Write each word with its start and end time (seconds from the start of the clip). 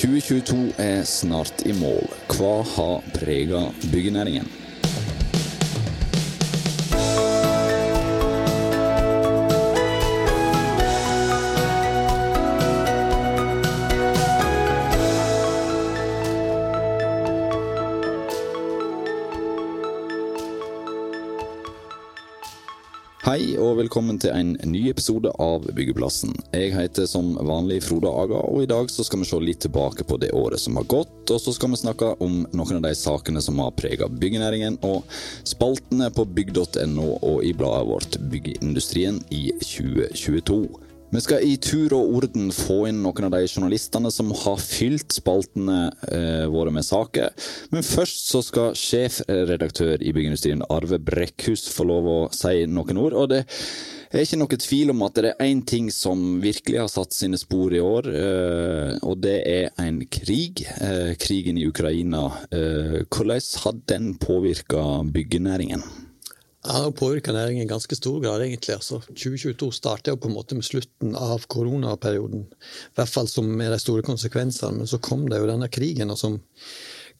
2022 0.00 0.72
er 0.80 1.02
snart 1.04 1.60
i 1.68 1.74
mål. 1.76 2.06
Hva 2.32 2.62
har 2.64 3.02
prega 3.12 3.66
byggenæringen? 3.92 4.46
Hei 23.40 23.54
og 23.56 23.78
velkommen 23.78 24.18
til 24.20 24.34
en 24.36 24.50
ny 24.68 24.82
episode 24.90 25.30
av 25.40 25.64
Byggeplassen. 25.72 26.34
Jeg 26.52 26.74
heter 26.74 27.06
som 27.08 27.30
vanlig 27.48 27.78
Frode 27.86 28.10
Aga, 28.12 28.36
og 28.36 28.66
i 28.66 28.68
dag 28.68 28.90
så 28.92 29.00
skal 29.06 29.22
vi 29.22 29.28
se 29.30 29.38
litt 29.40 29.62
tilbake 29.64 30.04
på 30.04 30.18
det 30.20 30.28
året 30.36 30.60
som 30.60 30.76
har 30.76 30.84
gått. 30.84 31.14
Og 31.32 31.40
så 31.40 31.54
skal 31.56 31.72
vi 31.72 31.80
snakke 31.80 32.10
om 32.20 32.42
noen 32.52 32.76
av 32.76 32.84
de 32.84 32.92
sakene 33.00 33.40
som 33.40 33.62
har 33.64 33.72
prega 33.80 34.10
byggenæringen, 34.12 34.76
og 34.84 35.08
spaltene 35.48 36.10
på 36.12 36.28
bygg.no 36.36 37.08
og 37.16 37.40
i 37.48 37.54
bladet 37.56 37.88
vårt 37.88 38.20
Byggeindustrien 38.28 39.22
i 39.32 39.46
2022. 39.56 40.89
Vi 41.10 41.20
skal 41.24 41.42
i 41.42 41.56
tur 41.58 41.90
og 41.96 42.12
orden 42.20 42.52
få 42.54 42.84
inn 42.86 43.00
noen 43.02 43.26
av 43.26 43.32
de 43.34 43.42
journalistene 43.48 44.12
som 44.14 44.30
har 44.44 44.60
fylt 44.62 45.10
spaltene 45.16 45.88
eh, 46.06 46.44
våre 46.52 46.70
med 46.70 46.86
saker. 46.86 47.32
Men 47.74 47.82
først 47.86 48.28
så 48.30 48.42
skal 48.46 48.76
sjefredaktør 48.78 49.98
i 49.98 50.12
Byggeindustrien 50.14 50.62
Arve 50.70 51.00
Brekkhus 51.02 51.66
få 51.74 51.88
lov 51.90 52.06
å 52.06 52.18
si 52.34 52.62
noen 52.70 53.00
ord. 53.02 53.18
og 53.18 53.32
det 53.32 53.42
er 54.18 54.24
ikke 54.26 54.38
noe 54.40 54.56
tvil 54.58 54.90
om 54.90 55.02
at 55.06 55.18
det 55.22 55.32
er 55.32 55.48
én 55.50 55.60
ting 55.62 55.90
som 55.94 56.40
virkelig 56.42 56.80
har 56.80 56.88
satt 56.90 57.14
sine 57.14 57.38
spor 57.38 57.74
i 57.74 57.82
år, 57.82 58.08
eh, 58.10 58.94
og 59.06 59.20
det 59.22 59.36
er 59.46 59.70
en 59.78 60.00
krig. 60.10 60.64
Eh, 60.82 61.14
krigen 61.14 61.58
i 61.58 61.66
Ukraina. 61.70 62.24
Eh, 62.50 63.02
hvordan 63.06 63.50
har 63.64 63.82
den 63.86 64.14
påvirka 64.18 65.02
byggenæringen? 65.14 66.09
Det 66.60 66.74
har 66.76 66.90
påvirka 66.92 67.32
næringen 67.32 67.64
i 67.64 67.68
ganske 67.68 67.96
stor 67.96 68.20
grad, 68.20 68.42
egentlig. 68.44 68.74
Altså, 68.74 68.98
2022 69.08 69.70
startet 69.72 70.12
jo 70.12 70.18
på 70.20 70.28
en 70.28 70.34
måte 70.36 70.56
med 70.58 70.66
slutten 70.66 71.14
av 71.16 71.46
koronaperioden. 71.48 72.42
I 72.52 72.98
hvert 72.98 73.08
fall 73.08 73.30
som 73.32 73.48
med 73.48 73.72
de 73.72 73.78
store 73.80 74.04
konsekvensene. 74.04 74.82
Men 74.82 74.90
så 74.90 75.00
kom 75.00 75.24
det 75.30 75.40
jo 75.40 75.48
denne 75.48 75.70
krigen, 75.72 76.12
og 76.12 76.20
som 76.20 76.36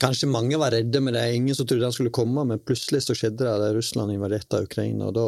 kanskje 0.01 0.29
mange 0.29 0.61
var 0.61 0.77
redde 0.77 1.01
med. 1.01 1.17
Det 1.17 1.23
er 1.25 1.39
ingen 1.39 1.57
som 1.57 1.69
trodde 1.69 1.87
den 1.87 1.97
skulle 1.97 2.13
komme, 2.13 2.45
men 2.45 2.61
plutselig 2.61 3.07
så 3.07 3.17
skjedde 3.17 3.47
det 3.47 3.57
da 3.63 3.73
Russland 3.73 4.13
invaderte 4.13 4.61
Ukraina. 4.67 5.09
og 5.09 5.17
da 5.17 5.27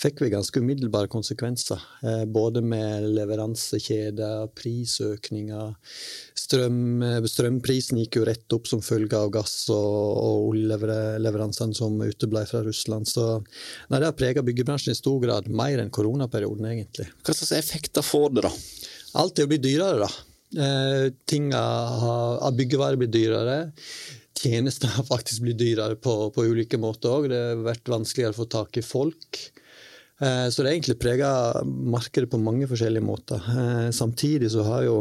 fikk 0.00 0.22
vi 0.24 0.30
ganske 0.32 0.60
umiddelbare 0.62 1.10
konsekvenser. 1.12 1.80
Eh, 2.02 2.24
både 2.24 2.62
med 2.64 3.06
leveransekjeder, 3.16 4.48
prisøkninger. 4.56 5.74
Strøm, 6.40 7.02
strømprisen 7.28 8.00
gikk 8.00 8.20
jo 8.20 8.24
rett 8.28 8.56
opp 8.56 8.70
som 8.70 8.82
følge 8.84 9.18
av 9.18 9.32
gass- 9.34 9.68
og, 9.72 9.98
og 10.20 10.48
oljeleveransene 10.54 11.76
som 11.76 12.00
uteble 12.00 12.46
fra 12.48 12.62
Russland. 12.66 13.10
Så 13.10 13.26
nei, 13.90 13.98
det 13.98 14.08
har 14.08 14.16
preget 14.18 14.46
byggebransjen 14.46 14.96
i 14.96 14.98
stor 14.98 15.20
grad, 15.22 15.50
mer 15.52 15.82
enn 15.82 15.92
koronaperioden, 15.94 16.70
egentlig. 16.72 17.10
Hva 17.20 17.36
slags 17.36 17.54
effekter 17.58 18.06
får 18.06 18.34
det, 18.38 18.48
da? 18.48 18.54
Alt 19.20 19.38
er 19.38 19.46
jo 19.46 19.52
blitt 19.52 19.66
dyrere, 19.66 20.06
da. 20.06 20.26
Eh, 20.50 21.12
ting 21.30 21.52
av 21.54 22.50
byggevarer 22.56 22.98
blir 22.98 23.12
dyrere. 23.12 23.60
Tjenester 24.40 24.88
har 24.96 25.04
faktisk 25.04 25.44
blitt 25.44 25.60
dyrere 25.60 25.98
på, 26.00 26.14
på 26.32 26.44
ulike 26.48 26.78
måter 26.80 27.12
òg. 27.12 27.28
Det 27.30 27.40
har 27.40 27.64
vært 27.66 27.90
vanskeligere 27.92 28.34
å 28.34 28.40
få 28.40 28.48
tak 28.50 28.80
i 28.80 28.84
folk. 28.84 29.40
Eh, 30.20 30.48
så 30.52 30.62
det 30.62 30.68
har 30.68 30.74
egentlig 30.74 30.98
prega 31.00 31.30
markedet 31.64 32.30
på 32.30 32.40
mange 32.42 32.68
forskjellige 32.68 33.04
måter. 33.04 33.40
Eh, 33.40 33.88
samtidig 33.96 34.50
så 34.52 34.66
har 34.66 34.84
jo 34.84 35.00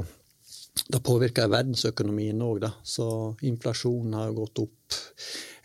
det 0.88 1.02
påvirka 1.04 1.48
verdensøkonomien 1.52 2.40
òg, 2.46 2.62
da. 2.64 2.72
Så 2.84 3.36
inflasjonen 3.44 4.16
har 4.16 4.36
gått 4.38 4.62
opp. 4.64 5.00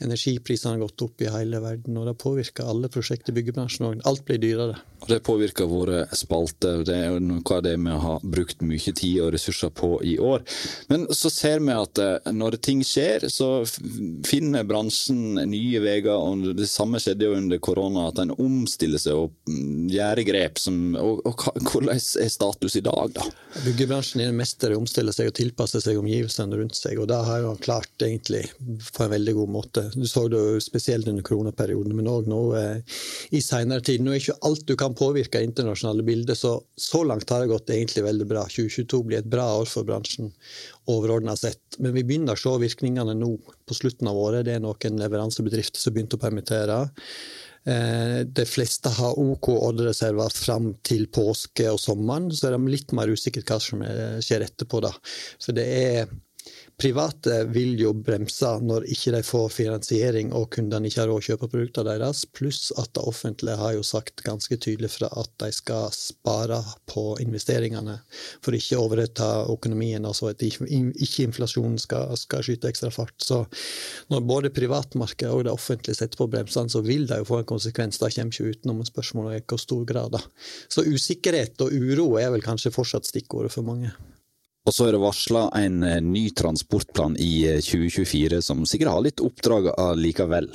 Energiprisene 0.02 0.74
har 0.74 0.82
gått 0.86 1.06
opp 1.06 1.22
i 1.22 1.30
hele 1.30 1.60
verden, 1.62 1.98
og 2.00 2.08
det 2.08 2.16
påvirker 2.22 2.66
alle 2.70 2.90
prosjekt 2.92 3.30
i 3.30 3.36
byggebransjen 3.36 3.86
òg. 3.90 4.02
Alt 4.08 4.24
blir 4.26 4.40
dyrere. 4.42 4.80
Og 5.04 5.08
Det 5.08 5.20
påvirker 5.20 5.68
våre 5.68 6.06
spalter. 6.16 6.80
Det 6.86 6.94
er 6.96 7.18
noe 7.20 7.44
av 7.52 7.62
det 7.66 7.74
vi 7.76 7.96
har 8.04 8.22
brukt 8.24 8.62
mye 8.64 8.92
tid 8.96 9.20
og 9.20 9.34
ressurser 9.34 9.68
på 9.76 9.98
i 10.00 10.14
år. 10.16 10.40
Men 10.88 11.04
så 11.12 11.28
ser 11.32 11.60
vi 11.60 11.74
at 11.76 12.00
eh, 12.00 12.32
når 12.32 12.56
ting 12.64 12.80
skjer, 12.86 13.26
så 13.28 13.66
finner 14.24 14.64
bransjen 14.64 15.36
nye 15.50 15.82
veier. 15.84 16.08
og 16.14 16.54
Det 16.56 16.68
samme 16.70 17.00
skjedde 17.02 17.28
jo 17.28 17.36
under 17.36 17.60
korona, 17.60 18.08
at 18.08 18.22
en 18.22 18.32
omstiller 18.32 19.02
seg 19.02 19.26
og 19.26 19.34
mm, 19.44 19.92
gjør 19.92 20.24
grep. 20.30 20.62
Som, 20.64 20.80
og, 20.96 21.20
og, 21.28 21.44
Hvordan 21.60 21.92
er 22.00 22.32
status 22.32 22.78
i 22.80 22.84
dag, 22.84 23.12
da? 23.18 23.28
Byggebransjen 23.66 24.24
er 24.24 24.32
en 24.32 24.40
mester 24.40 24.72
i 24.72 24.78
å 24.78 24.80
omstille 24.80 25.12
seg 25.12 25.28
og 25.28 25.36
tilpasse 25.36 25.84
seg 25.84 26.00
omgivelsene 26.00 26.62
rundt 26.62 26.80
seg. 26.80 26.96
og 27.02 27.10
Det 27.12 27.20
har 27.28 27.44
jo 27.44 27.52
klart 27.60 28.08
egentlig 28.08 28.46
på 28.56 29.04
en 29.04 29.12
veldig 29.12 29.36
god 29.42 29.54
måte. 29.60 29.83
Du 29.94 30.06
så 30.08 30.24
det 30.32 30.40
spesielt 30.64 31.08
under 31.10 31.24
koronaperioden, 31.26 31.94
men 31.96 32.08
òg 32.10 32.28
nå 32.30 32.40
eh, 32.58 32.98
i 33.36 33.42
seinere 33.44 33.84
tid. 33.84 34.02
Nå 34.04 34.14
er 34.14 34.22
ikke 34.22 34.36
alt 34.48 34.64
du 34.68 34.74
kan 34.80 34.96
påvirke 34.96 35.40
av 35.40 35.46
internasjonale 35.46 36.06
bilder, 36.06 36.38
så 36.38 36.56
så 36.80 37.02
langt 37.06 37.30
har 37.30 37.42
det 37.42 37.52
gått 37.52 37.70
egentlig 37.74 38.06
veldig 38.06 38.26
bra. 38.30 38.44
2022 38.48 39.02
blir 39.08 39.20
et 39.20 39.30
bra 39.30 39.46
år 39.60 39.70
for 39.70 39.86
bransjen 39.88 40.32
overordna 40.90 41.36
sett. 41.38 41.78
Men 41.78 41.96
vi 41.96 42.04
begynner 42.06 42.36
å 42.36 42.40
se 42.40 42.52
virkningene 42.64 43.16
nå 43.18 43.30
på 43.68 43.78
slutten 43.78 44.10
av 44.10 44.20
året. 44.20 44.44
Det 44.48 44.56
er 44.56 44.64
noen 44.64 45.00
leveransebedrifter 45.00 45.82
som 45.82 45.94
begynte 45.94 46.18
å 46.18 46.24
permittere. 46.24 46.80
Eh, 47.64 48.20
de 48.28 48.44
fleste 48.48 48.92
har 48.98 49.20
OK 49.20 49.48
ordrereserver 49.54 50.34
fram 50.36 50.74
til 50.84 51.06
påske 51.12 51.70
og 51.72 51.80
sommeren, 51.80 52.28
så 52.32 52.50
er 52.50 52.58
det 52.58 52.76
litt 52.76 52.92
mer 52.96 53.12
usikkert 53.12 53.50
hva 53.50 53.60
som 53.62 53.84
skjer 54.24 54.48
etterpå. 54.48 54.84
da. 54.84 54.92
For 55.40 55.56
det 55.56 55.64
er 55.64 56.14
Private 56.80 57.44
vil 57.54 57.78
jo 57.78 57.92
bremse 57.94 58.48
når 58.66 58.88
ikke 58.90 59.12
de 59.14 59.20
får 59.24 59.52
finansiering 59.54 60.32
og 60.34 60.48
kundene 60.56 60.88
ikke 60.90 61.00
har 61.04 61.10
råd 61.10 61.22
å 61.22 61.26
kjøpe 61.28 61.48
produktene 61.52 61.94
deres, 61.94 62.24
pluss 62.34 62.72
at 62.80 62.90
det 62.96 63.04
offentlige 63.06 63.56
har 63.60 63.76
jo 63.76 63.84
sagt 63.86 64.24
ganske 64.26 64.58
tydelig 64.58 64.90
fra 64.96 65.10
at 65.20 65.30
de 65.40 65.50
skal 65.54 65.86
spare 65.94 66.58
på 66.90 67.04
investeringene 67.22 67.94
for 68.44 68.56
ikke 68.58 68.78
å 68.78 68.88
overta 68.88 69.28
økonomien, 69.52 70.04
altså 70.04 70.32
at 70.32 70.42
ikke 70.42 71.28
inflasjonen 71.28 71.78
skal, 71.80 72.10
skal 72.18 72.42
skyte 72.44 72.72
ekstra 72.72 72.90
fart. 72.94 73.14
Så 73.22 73.44
når 74.10 74.26
både 74.26 74.52
privatmarkedet 74.54 75.32
og 75.32 75.46
det 75.46 75.54
offentlige 75.54 76.00
setter 76.00 76.20
på 76.20 76.28
bremsene, 76.32 76.72
så 76.72 76.82
vil 76.84 77.06
det 77.10 77.20
jo 77.22 77.28
få 77.30 77.40
en 77.40 77.52
konsekvens. 77.54 78.00
Det 78.02 78.10
kommer 78.16 78.34
ikke 78.34 78.58
utenom 78.58 78.82
spørsmålet 78.88 79.38
i 79.38 79.46
hvor 79.46 79.62
stor 79.62 79.86
grad. 79.88 80.18
Da. 80.18 80.20
Så 80.68 80.84
usikkerhet 80.84 81.62
og 81.64 81.72
uro 81.72 82.10
er 82.20 82.34
vel 82.34 82.44
kanskje 82.44 82.74
fortsatt 82.74 83.08
stikkordet 83.08 83.54
for 83.54 83.66
mange. 83.66 83.94
Og 84.64 84.72
så 84.72 84.88
er 84.88 84.96
det 84.96 85.02
varsla 85.02 85.48
en 85.60 85.82
eh, 85.84 86.00
ny 86.00 86.28
transportplan 86.36 87.18
i 87.20 87.34
2024, 87.60 88.38
eh, 88.38 88.44
som 88.44 88.64
sikkert 88.68 88.94
har 88.94 89.04
litt 89.04 89.20
oppdrag 89.24 89.68
likevel. 90.00 90.48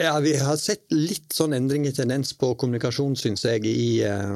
Ja, 0.00 0.20
Vi 0.20 0.36
har 0.36 0.56
sett 0.56 0.92
litt 0.94 1.32
sånn 1.34 1.56
endring 1.56 1.88
i 1.88 1.92
tendens 1.92 2.30
på 2.38 2.52
kommunikasjon, 2.54 3.16
syns 3.18 3.42
jeg, 3.42 3.64
i, 3.66 4.04
eh, 4.06 4.34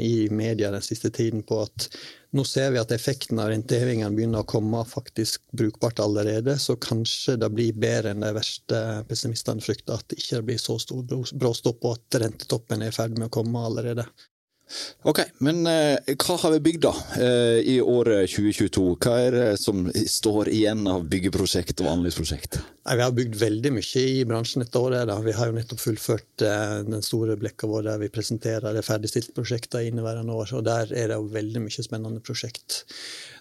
i, 0.00 0.26
media 0.34 0.72
den 0.74 0.82
siste 0.82 1.10
tiden. 1.14 1.44
på 1.46 1.60
at 1.62 1.88
Nå 2.34 2.42
ser 2.44 2.72
vi 2.74 2.80
at 2.80 2.90
effekten 2.90 3.38
av 3.38 3.52
rentehevingene 3.52 4.10
begynner 4.10 4.42
å 4.42 4.48
komme 4.50 4.80
faktisk 4.82 5.44
brukbart 5.52 6.00
allerede. 6.02 6.58
Så 6.58 6.74
kanskje 6.74 7.36
det 7.38 7.52
blir 7.54 7.78
bedre 7.78 8.10
enn 8.10 8.26
de 8.26 8.32
verste 8.34 9.04
pessimistene 9.06 9.62
frykter. 9.62 10.00
At 10.00 10.08
det 10.08 10.18
ikke 10.18 10.42
blir 10.48 10.58
så 10.58 10.80
stor 10.82 11.04
bråstopp, 11.06 11.84
og 11.84 12.00
at 12.00 12.18
rentetoppen 12.24 12.82
er 12.82 12.90
i 12.90 12.96
ferd 12.96 13.14
med 13.14 13.28
å 13.28 13.36
komme 13.38 13.62
allerede. 13.62 14.08
Ok, 15.04 15.20
men 15.44 15.66
eh, 15.68 16.14
hva 16.16 16.36
har 16.40 16.54
vi 16.54 16.60
bygd 16.64 16.84
da 16.86 16.92
eh, 17.20 17.58
i 17.74 17.74
året 17.80 18.30
2022? 18.32 18.84
Hva 19.04 19.16
er 19.20 19.36
det 19.36 19.48
som 19.60 19.84
står 19.92 20.48
igjen 20.52 20.86
av 20.90 21.04
byggeprosjekt 21.10 21.82
og 21.84 21.90
anleggsprosjekt? 21.92 22.58
Vi 22.84 23.04
har 23.04 23.12
bygd 23.16 23.36
veldig 23.40 23.74
mye 23.76 24.04
i 24.04 24.24
bransjen 24.28 24.64
dette 24.64 24.80
året. 24.80 25.04
Da. 25.10 25.18
Vi 25.24 25.36
har 25.36 25.50
jo 25.50 25.56
nettopp 25.58 25.82
fullført 25.82 26.46
eh, 26.48 26.78
den 26.88 27.04
store 27.04 27.36
blekka 27.40 27.68
vår 27.70 27.84
der 27.90 28.00
vi 28.00 28.10
presenterer 28.12 28.76
det 28.76 28.86
ferdigstilte 28.86 29.36
prosjektet 29.36 29.90
inneværende 29.90 30.32
år. 30.32 30.56
og 30.56 30.64
Der 30.66 30.88
er 30.96 31.12
det 31.12 31.20
jo 31.20 31.28
veldig 31.36 31.66
mye 31.66 31.86
spennende 31.86 32.24
prosjekt. 32.24 32.80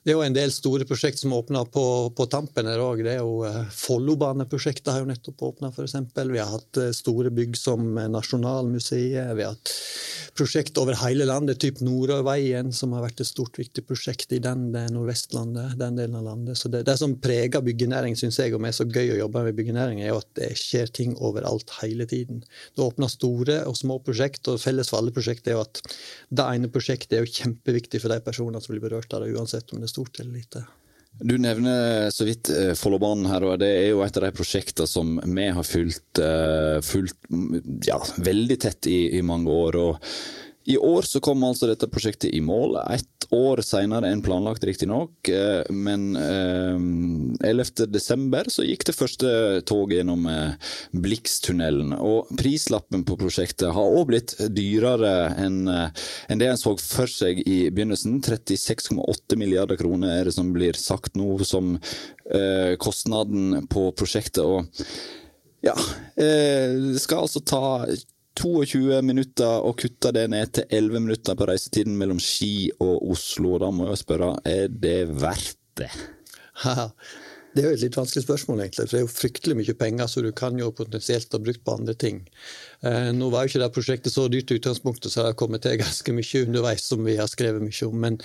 Det 0.04 0.12
er 0.12 0.18
jo 0.18 0.24
en 0.26 0.36
del 0.36 0.52
store 0.52 0.84
prosjekt 0.84 1.22
som 1.22 1.32
åpner 1.32 1.64
på, 1.72 1.84
på 2.12 2.26
tampen 2.28 2.68
her 2.68 2.82
òg. 2.84 3.06
Eh, 3.08 3.60
Follobaneprosjektet 3.72 4.90
har 4.92 5.00
jo 5.00 5.08
nettopp 5.08 5.46
åpna, 5.48 5.70
f.eks. 5.72 5.96
Vi 6.20 6.42
har 6.42 6.50
hatt 6.52 6.80
eh, 6.82 6.92
store 6.92 7.32
bygg 7.32 7.56
som 7.56 7.96
Nasjonalmuseet. 8.12 9.32
Vi 9.38 9.46
har 9.46 9.54
hatt 9.54 9.72
prosjekt 10.36 10.76
over 10.82 10.98
hele 11.00 11.28
landet, 11.30 11.62
typ 11.64 11.80
Nordøyveien, 11.86 12.74
som 12.76 12.92
har 12.98 13.06
vært 13.06 13.24
et 13.24 13.30
stort, 13.30 13.56
viktig 13.62 13.86
prosjekt 13.88 14.36
i 14.36 14.42
den 14.44 14.74
Nordvestlandet, 14.74 15.78
den 15.80 15.96
delen 16.02 16.20
av 16.20 16.28
landet. 16.28 16.60
Så 16.60 16.72
det, 16.74 16.84
det 16.90 16.98
som 17.00 17.16
preger 17.24 17.64
byggenæring, 17.64 18.18
syns 18.20 18.42
jeg, 18.42 18.52
og 18.58 18.68
er 18.68 18.76
så 18.76 18.88
gøy 18.90 19.14
å 19.14 19.22
jobbe 19.22 19.46
med 19.48 19.56
byggenæring, 19.56 20.04
er 20.04 20.12
jo 20.12 20.20
at 20.20 20.30
det 20.36 20.52
skjer 20.60 20.92
ting 21.00 21.16
overalt 21.16 21.72
hele 21.80 22.10
tiden. 22.10 22.44
Det 22.76 22.84
åpner 22.84 23.14
store 23.14 23.62
og 23.70 23.80
små 23.80 24.02
prosjekt, 24.04 24.52
og 24.52 24.60
felles 24.60 24.92
for 24.92 25.00
alle 25.00 25.16
prosjekt 25.16 25.48
er 25.48 25.56
jo 25.56 25.64
at 25.64 25.80
det 26.34 26.50
ene 26.58 26.72
prosjektet 26.74 27.16
er 27.16 27.24
jo 27.24 27.34
kjempeviktig 27.40 28.04
for 28.04 28.12
de 28.12 28.20
personene 28.26 28.60
som 28.60 28.76
blir 28.76 28.84
berørt 28.84 29.14
av 29.16 29.24
det, 29.24 29.32
uansett 29.38 29.72
om 29.72 29.80
det 29.80 29.93
stort 29.94 30.20
eller 30.20 30.42
lite. 30.42 30.66
Du 31.22 31.38
nevner 31.38 32.10
så 32.10 32.26
vidt 32.26 32.50
eh, 32.50 32.74
Follobanen 32.74 33.28
her, 33.30 33.46
og 33.46 33.60
det 33.62 33.70
er 33.70 33.92
jo 33.92 34.02
et 34.02 34.16
av 34.18 34.26
de 34.26 34.32
prosjektene 34.34 34.90
som 34.90 35.20
vi 35.22 35.46
har 35.54 35.68
fulgt, 35.68 36.20
eh, 36.20 36.80
fulgt 36.82 37.30
ja, 37.86 38.00
veldig 38.18 38.58
tett 38.66 38.90
i, 38.90 38.98
i, 39.20 39.22
mange 39.22 39.54
år. 39.54 39.78
og 39.78 40.16
I 40.66 40.78
år 40.78 41.08
så 41.08 41.20
kom 41.24 41.44
altså 41.44 41.68
dette 41.68 41.90
prosjektet 41.92 42.32
i 42.34 42.42
mål, 42.44 42.78
ett 42.94 43.28
år 43.34 43.62
senere 43.66 44.10
enn 44.12 44.22
planlagt, 44.24 44.64
riktignok. 44.68 45.30
Eh, 45.30 45.64
men 45.74 46.16
eh, 46.20 46.78
11.12. 47.50 48.52
så 48.54 48.66
gikk 48.68 48.86
det 48.88 48.96
første 48.96 49.32
toget 49.68 50.00
gjennom 50.00 50.28
Blikstunnelen. 50.94 51.96
Og 51.98 52.30
prislappen 52.40 53.06
på 53.08 53.18
prosjektet 53.20 53.74
har 53.76 53.98
òg 53.98 54.12
blitt 54.12 54.36
dyrere 54.54 55.34
enn 55.42 55.64
eh, 55.72 56.06
det 56.34 56.52
en 56.52 56.60
så 56.60 56.76
for 56.80 57.10
seg 57.10 57.42
i 57.44 57.58
begynnelsen. 57.74 58.22
36,8 58.24 59.40
milliarder 59.40 59.80
kroner 59.80 60.20
er 60.20 60.30
det 60.30 60.36
som 60.38 60.54
blir 60.56 60.78
sagt 60.80 61.18
nå 61.20 61.36
som 61.48 61.76
eh, 61.76 62.76
kostnaden 62.82 63.68
på 63.72 63.90
prosjektet. 63.98 64.44
og 64.44 64.68
ja, 65.64 65.76
eh, 66.20 66.74
det 66.92 67.00
skal 67.00 67.24
altså 67.24 67.40
ta 67.40 67.64
22 68.40 69.02
minutter 69.06 69.66
og 69.68 69.78
kutte 69.82 70.14
det 70.16 70.26
ned 70.34 70.56
til 70.58 70.66
11 70.70 71.06
minutter 71.06 71.38
på 71.38 71.48
reisetiden 71.50 71.98
mellom 72.00 72.22
Ski 72.22 72.72
og 72.82 73.12
Oslo. 73.14 73.58
Da 73.62 73.70
må 73.74 73.92
jeg 73.92 74.02
spørre, 74.02 74.34
er 74.46 74.72
det 74.72 74.98
verdt 75.22 75.60
det? 75.80 75.92
Det 77.54 77.62
er 77.62 77.68
jo 77.68 77.78
et 77.78 77.84
litt 77.84 77.98
vanskelig 77.98 78.24
spørsmål, 78.24 78.64
egentlig. 78.64 78.88
For 78.88 78.96
det 78.96 79.00
er 79.00 79.04
jo 79.04 79.14
fryktelig 79.14 79.56
mye 79.60 79.76
penger, 79.78 80.08
så 80.10 80.24
du 80.26 80.32
kan 80.34 80.58
jo 80.58 80.72
potensielt 80.74 81.36
ha 81.36 81.40
brukt 81.42 81.62
på 81.62 81.76
andre 81.78 81.94
ting. 81.94 82.24
Eh, 82.82 83.12
nå 83.14 83.28
var 83.30 83.46
jo 83.46 83.52
ikke 83.52 83.62
det 83.62 83.68
prosjektet 83.76 84.16
så 84.16 84.26
dyrt 84.32 84.50
i 84.50 84.58
utgangspunktet, 84.58 85.14
så 85.14 85.22
det 85.22 85.34
har 85.34 85.38
kommet 85.38 85.62
til 85.66 85.78
ganske 85.84 86.16
mye 86.18 86.42
underveis 86.48 86.88
som 86.90 87.06
vi 87.06 87.20
har 87.20 87.30
skrevet 87.30 87.62
mye 87.62 87.90
om. 87.90 88.00
Men 88.08 88.18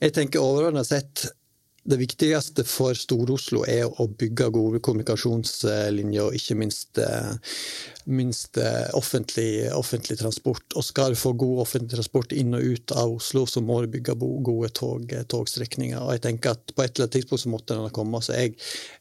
jeg 0.00 0.16
tenker 0.16 0.40
overordna 0.40 0.86
sett 0.88 1.26
det 1.82 1.96
viktigste 1.96 2.64
for 2.68 2.96
Stor-Oslo 2.96 3.62
er 3.64 3.86
å 3.88 4.04
bygge 4.20 4.50
gode 4.52 4.80
kommunikasjonslinjer 4.84 6.26
og 6.26 6.34
ikke 6.36 6.56
minst, 6.60 6.98
eh, 7.00 7.54
minst 8.04 8.58
eh, 8.60 8.90
offentlig, 8.98 9.64
offentlig, 9.72 10.18
transport. 10.20 10.76
Og 10.76 10.84
skal 10.84 11.14
du 11.14 11.20
få 11.20 11.32
god 11.40 11.62
offentlig 11.64 11.96
transport 11.96 12.34
inn 12.36 12.52
og 12.54 12.66
ut 12.74 12.92
av 12.92 13.14
Oslo, 13.16 13.46
så 13.48 13.62
må 13.64 13.80
du 13.80 13.88
bygge 13.94 14.18
gode 14.20 14.68
tog, 14.76 15.12
eh, 15.12 15.24
togstrekninger. 15.24 16.02
Og 16.02 16.12
jeg 16.12 16.24
tenker 16.28 16.50
at 16.52 16.74
På 16.76 16.84
et 16.84 16.92
eller 16.94 17.06
annet 17.06 17.16
tidspunkt 17.16 17.42
så 17.42 17.50
måtte 17.50 17.74
den 17.74 17.90
komme. 17.90 18.20
Så 18.22 18.36
jeg, 18.36 18.54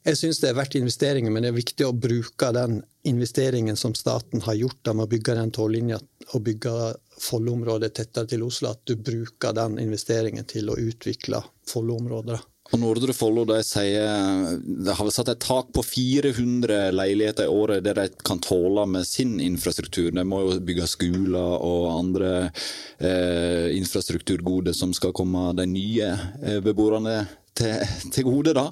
jeg 0.06 0.18
syns 0.18 0.40
det 0.40 0.50
er 0.50 0.58
verdt 0.58 0.80
investeringen, 0.80 1.34
men 1.34 1.44
det 1.44 1.52
er 1.52 1.60
viktig 1.60 1.86
å 1.86 1.94
bruke 1.94 2.54
den 2.56 2.82
investeringen 3.04 3.78
som 3.78 3.94
staten 3.94 4.42
har 4.42 4.56
gjort 4.56 4.94
med 4.94 5.06
å 5.06 5.12
bygge 5.12 5.36
den 5.36 5.52
toglinja 5.52 6.00
og 6.34 6.44
bygge 6.48 6.96
Follo-området 7.20 7.94
tettere 7.94 8.32
til 8.32 8.44
Oslo, 8.48 8.72
at 8.72 8.82
du 8.88 8.96
bruker 8.96 9.54
den 9.54 9.78
investeringen 9.80 10.48
til 10.48 10.72
å 10.72 10.80
utvikle 10.80 11.44
Follo-området. 11.68 12.40
Og 12.70 12.82
Nordre 12.84 13.16
Follo 13.18 13.46
sier 13.66 14.60
de 14.62 14.94
har 14.94 15.10
satt 15.14 15.32
et 15.34 15.42
tak 15.42 15.72
på 15.74 15.82
400 15.86 16.92
leiligheter 16.94 17.48
i 17.48 17.54
året 17.54 17.86
det 17.86 17.96
de 17.98 18.06
kan 18.26 18.42
tåle 18.44 18.86
med 18.86 19.08
sin 19.10 19.40
infrastruktur. 19.42 20.12
De 20.14 20.26
må 20.28 20.44
jo 20.44 20.60
bygge 20.62 20.90
skoler 20.90 21.56
og 21.66 21.88
andre 21.96 22.34
eh, 22.46 23.74
infrastrukturgoder 23.78 24.78
som 24.78 24.94
skal 24.94 25.16
komme 25.18 25.50
de 25.58 25.66
nye 25.70 26.12
eh, 26.14 26.60
beboerne 26.66 27.24
til, 27.58 27.82
til, 28.14 28.28
gode. 28.30 28.54
da. 28.54 28.68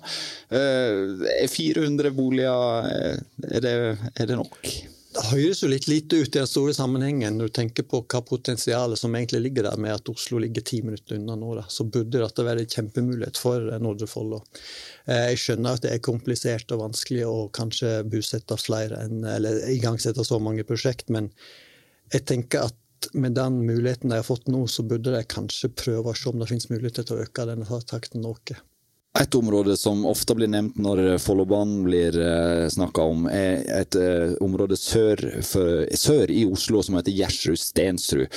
Eh, 0.53 1.47
400 1.49 2.13
boliger, 2.13 2.91
eh, 2.91 3.25
er 3.49 3.65
det, 3.65 3.73
er 4.13 4.29
det 4.29 4.37
nok? 4.37 4.61
Det 5.17 5.31
høres 5.31 5.63
jo 5.63 5.67
litt 5.71 5.87
lite 5.89 6.19
ut 6.21 6.27
i 6.29 6.37
den 6.37 6.49
store 6.49 6.73
sammenhengen 6.77 7.39
når 7.39 7.49
du 7.49 7.53
tenker 7.57 7.85
på 7.89 8.03
hva 8.05 8.19
potensialet 8.21 8.99
som 9.01 9.15
egentlig 9.17 9.39
ligger 9.47 9.65
der 9.65 9.79
med 9.81 9.95
at 9.95 10.11
Oslo 10.11 10.37
ligger 10.43 10.61
ti 10.61 10.83
minutter 10.85 11.17
unna 11.17 11.33
nå. 11.39 11.55
Så 11.73 11.87
burde 11.89 12.21
dette 12.21 12.45
være 12.45 12.61
en 12.61 12.73
kjempemulighet 12.75 13.39
for 13.41 13.65
Nordre 13.81 14.05
Follo. 14.11 14.43
Eh, 15.09 15.31
jeg 15.31 15.41
skjønner 15.41 15.73
at 15.73 15.87
det 15.87 15.95
er 15.95 16.03
komplisert 16.05 16.69
og 16.75 16.83
vanskelig 16.83 17.25
å 17.25 17.47
kanskje 17.49 17.95
bosette 18.11 18.59
flere 18.61 19.01
enn, 19.07 19.25
eller 19.25 19.63
igangsette 19.73 20.25
så 20.27 20.37
mange 20.43 20.67
prosjekt, 20.69 21.09
men 21.09 21.31
jeg 22.13 22.27
tenker 22.29 22.69
at 22.69 23.09
med 23.17 23.33
den 23.37 23.63
muligheten 23.65 24.13
de 24.13 24.21
har 24.21 24.27
fått 24.27 24.47
nå, 24.51 24.67
så 24.69 24.85
burde 24.85 25.17
de 25.17 25.25
kanskje 25.25 25.73
prøve 25.73 26.13
å 26.13 26.17
se 26.17 26.29
om 26.29 26.37
det 26.41 26.51
finnes 26.51 26.69
muligheter 26.69 27.07
til 27.07 27.17
å 27.17 27.25
øke 27.25 27.49
denne 27.49 27.81
takten 27.89 28.21
noe. 28.25 28.61
Et 29.17 29.35
område 29.35 29.77
som 29.77 30.05
ofte 30.05 30.35
blir 30.37 30.49
nevnt 30.51 30.77
når 30.77 31.17
Follobanen 31.21 31.81
blir 31.87 32.17
eh, 32.21 32.67
snakka 32.69 33.01
om, 33.01 33.25
er 33.31 33.63
et 33.79 33.95
eh, 33.97 34.35
område 34.43 34.77
sør, 34.77 35.41
for, 35.41 35.87
sør, 35.97 36.29
i 36.29 36.45
Oslo 36.45 36.83
som 36.85 36.95
heter 36.99 37.15
Gjersrud-Stensrud. 37.17 38.27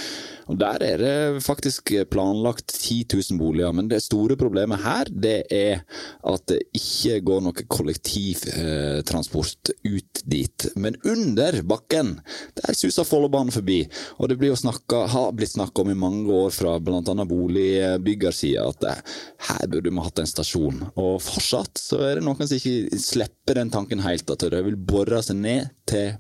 Der 0.61 0.83
er 0.83 0.99
det 0.99 1.43
faktisk 1.45 1.93
planlagt 2.11 2.73
10 2.73 3.05
000 3.13 3.39
boliger, 3.39 3.73
men 3.77 3.89
det 3.91 4.01
store 4.03 4.37
problemet 4.41 4.83
her 4.83 5.07
det 5.11 5.45
er 5.55 5.85
at 6.27 6.47
det 6.51 6.59
ikke 6.75 7.21
går 7.29 7.41
noe 7.45 7.67
kollektivtransport 7.71 9.71
ut 9.85 10.23
dit. 10.25 10.67
Men 10.75 10.97
under 11.07 11.61
bakken, 11.63 12.21
der 12.59 12.75
suser 12.75 13.07
Follobanen 13.07 13.55
forbi. 13.55 13.85
Og 14.19 14.29
det 14.33 14.57
snakket, 14.59 15.11
har 15.15 15.33
blitt 15.37 15.55
snakka 15.55 15.83
om 15.85 15.91
i 15.93 15.99
mange 15.99 16.33
år 16.33 16.51
fra 16.55 16.79
bl.a. 16.83 17.03
boligbyggersida 17.05 18.67
at 18.73 18.85
her 19.51 19.67
burde 19.71 19.91
vi 19.91 20.03
hatt 20.03 20.19
en 20.19 20.31
stasjon. 20.31 20.70
Og 20.95 21.17
fortsatt 21.25 21.81
så 21.81 22.01
er 22.07 22.19
det 22.19 22.27
noen 22.27 22.47
som 22.47 22.57
ikke 22.57 23.01
slipper 23.01 23.61
den 23.61 23.73
tanken 23.73 24.03
helt, 24.05 24.31
at 24.31 24.47
de 24.53 24.63
vil 24.67 24.79
bore 24.79 25.23
seg 25.25 25.41
ned 25.41 25.73
til 25.91 26.15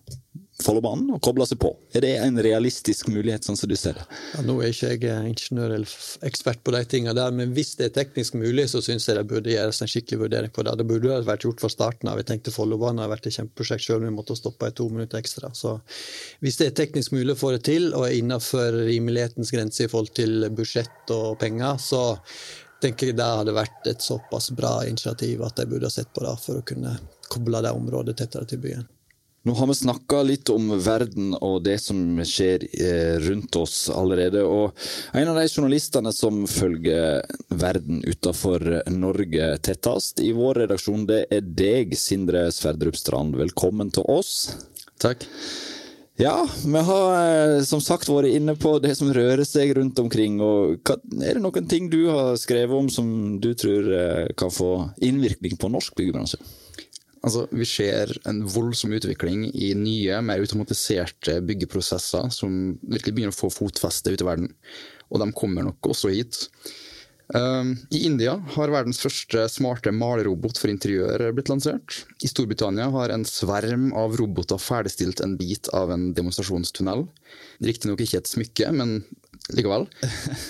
Follobanen 0.61 1.09
og 1.15 1.21
koble 1.25 1.45
seg 1.49 1.59
på. 1.63 1.71
Er 1.97 2.05
det 2.05 2.11
en 2.21 2.39
realistisk 2.43 3.09
mulighet, 3.13 3.47
sånn 3.47 3.57
som 3.59 3.71
du 3.71 3.77
ser 3.79 3.97
det? 3.97 4.05
Ja, 4.35 4.43
nå 4.45 4.59
er 4.61 4.73
ikke 4.73 4.91
jeg 4.93 5.07
eh, 5.09 5.29
ingeniør 5.31 5.75
eller 5.77 5.95
ekspert 6.29 6.63
på 6.67 6.75
de 6.75 6.83
tingene 6.91 7.15
der, 7.17 7.35
men 7.37 7.55
hvis 7.57 7.75
det 7.79 7.89
er 7.89 7.95
teknisk 7.97 8.37
mulig, 8.39 8.67
så 8.73 8.83
syns 8.85 9.09
jeg 9.09 9.17
det 9.19 9.27
burde 9.31 9.53
gjøres 9.53 9.81
en 9.81 9.91
skikkelig 9.91 10.23
vurdering 10.25 10.55
på 10.55 10.65
det. 10.67 10.77
Det 10.81 10.89
burde 10.89 11.21
vært 11.27 11.47
gjort 11.47 11.65
fra 11.65 11.73
starten 11.73 12.13
av. 12.13 12.21
Jeg 12.21 12.31
tenkte 12.31 12.55
Follobanen 12.55 13.03
har 13.05 13.13
vært 13.13 13.31
et 13.31 13.39
kjempeprosjekt 13.39 13.93
om 13.97 14.07
vi 14.07 14.15
måtte 14.15 14.39
stoppe 14.39 14.71
i 14.71 14.77
to 14.77 14.89
minutter 14.93 15.21
ekstra. 15.21 15.53
Så 15.57 15.79
hvis 16.45 16.61
det 16.61 16.71
er 16.71 16.79
teknisk 16.83 17.17
mulig 17.17 17.37
å 17.37 17.41
få 17.41 17.55
det 17.57 17.65
til, 17.71 17.93
og 17.95 18.09
er 18.09 18.19
innenfor 18.19 18.83
rimelighetens 18.91 19.55
grense 19.55 19.87
i 19.87 19.93
forhold 19.93 20.13
til 20.19 20.51
budsjett 20.57 21.15
og 21.17 21.39
penger, 21.41 21.81
så 21.81 22.05
tenker 22.81 23.11
jeg 23.11 23.19
det 23.19 23.27
hadde 23.27 23.57
vært 23.57 23.91
et 23.91 24.05
såpass 24.05 24.51
bra 24.57 24.81
initiativ 24.89 25.45
at 25.47 25.61
de 25.61 25.69
burde 25.71 25.89
ha 25.89 25.93
sett 25.93 26.13
på 26.15 26.25
det 26.25 26.39
for 26.45 26.61
å 26.61 26.67
kunne 26.67 26.97
koble 27.31 27.63
det 27.65 27.75
området 27.77 28.17
tettere 28.19 28.49
til 28.49 28.63
byen. 28.63 28.89
Nå 29.43 29.55
har 29.57 29.71
vi 29.71 29.75
snakka 29.75 30.19
litt 30.29 30.51
om 30.53 30.67
verden 30.85 31.31
og 31.33 31.63
det 31.65 31.79
som 31.81 32.19
skjer 32.29 32.67
eh, 32.77 33.15
rundt 33.25 33.57
oss 33.57 33.87
allerede. 33.89 34.43
Og 34.45 34.77
en 35.17 35.31
av 35.33 35.39
de 35.41 35.47
journalistene 35.49 36.13
som 36.13 36.43
følger 36.45 37.25
verden 37.49 38.03
utenfor 38.05 38.67
Norge 38.93 39.55
tettest 39.65 40.21
i 40.21 40.35
vår 40.37 40.67
redaksjon, 40.67 41.09
det 41.09 41.23
er 41.33 41.41
deg, 41.41 41.97
Sindre 41.97 42.51
Sverdrup 42.53 43.01
Strand. 43.01 43.41
Velkommen 43.41 43.89
til 43.97 44.05
oss. 44.13 44.51
Takk. 45.01 45.25
Ja, 46.21 46.49
vi 46.67 46.79
har 46.79 47.15
eh, 47.17 47.63
som 47.65 47.81
sagt 47.81 48.11
vært 48.13 48.35
inne 48.37 48.53
på 48.61 48.75
det 48.85 48.93
som 48.99 49.09
rører 49.17 49.41
seg 49.49 49.71
rundt 49.79 49.97
omkring. 50.03 50.35
og 50.45 50.91
Er 51.17 51.39
det 51.39 51.41
noen 51.41 51.69
ting 51.71 51.87
du 51.89 52.11
har 52.11 52.35
skrevet 52.37 52.77
om 52.77 52.91
som 52.93 53.39
du 53.41 53.55
tror 53.57 53.89
eh, 53.97 54.27
kan 54.37 54.53
få 54.53 54.91
innvirkning 55.01 55.57
på 55.57 55.71
norsk 55.73 55.97
byggebransje? 55.97 56.37
Altså, 57.25 57.47
vi 57.49 57.65
ser 57.69 58.13
en 58.29 58.43
voldsom 58.45 58.93
utvikling 58.99 59.47
i 59.49 59.73
nye, 59.77 60.21
mer 60.21 60.45
automatiserte 60.45 61.39
byggeprosesser 61.49 62.29
som 62.37 62.75
virkelig 62.83 63.17
begynner 63.17 63.33
å 63.33 63.41
få 63.41 63.49
fotfeste 63.57 64.13
ute 64.13 64.27
i 64.27 64.29
verden. 64.29 64.53
Og 65.09 65.25
de 65.25 65.33
kommer 65.33 65.65
nok 65.65 65.89
også 65.95 66.13
hit. 66.13 66.43
Um, 67.35 67.77
I 67.95 68.03
India 68.09 68.35
har 68.57 68.73
verdens 68.73 68.99
første 68.99 69.45
smarte 69.53 69.93
malerobot 69.95 70.59
for 70.59 70.73
interiør 70.73 71.29
blitt 71.37 71.51
lansert. 71.53 72.01
I 72.25 72.31
Storbritannia 72.31 72.89
har 72.91 73.15
en 73.15 73.27
sverm 73.29 73.91
av 73.95 74.17
roboter 74.19 74.59
ferdigstilt 74.59 75.23
en 75.23 75.37
bit 75.39 75.71
av 75.77 75.93
en 75.95 76.11
demonstrasjonstunnel. 76.17 77.07
Riktignok 77.63 78.03
ikke 78.03 78.23
et 78.23 78.33
smykke, 78.33 78.73
men 78.75 79.01
likevel. 79.55 79.87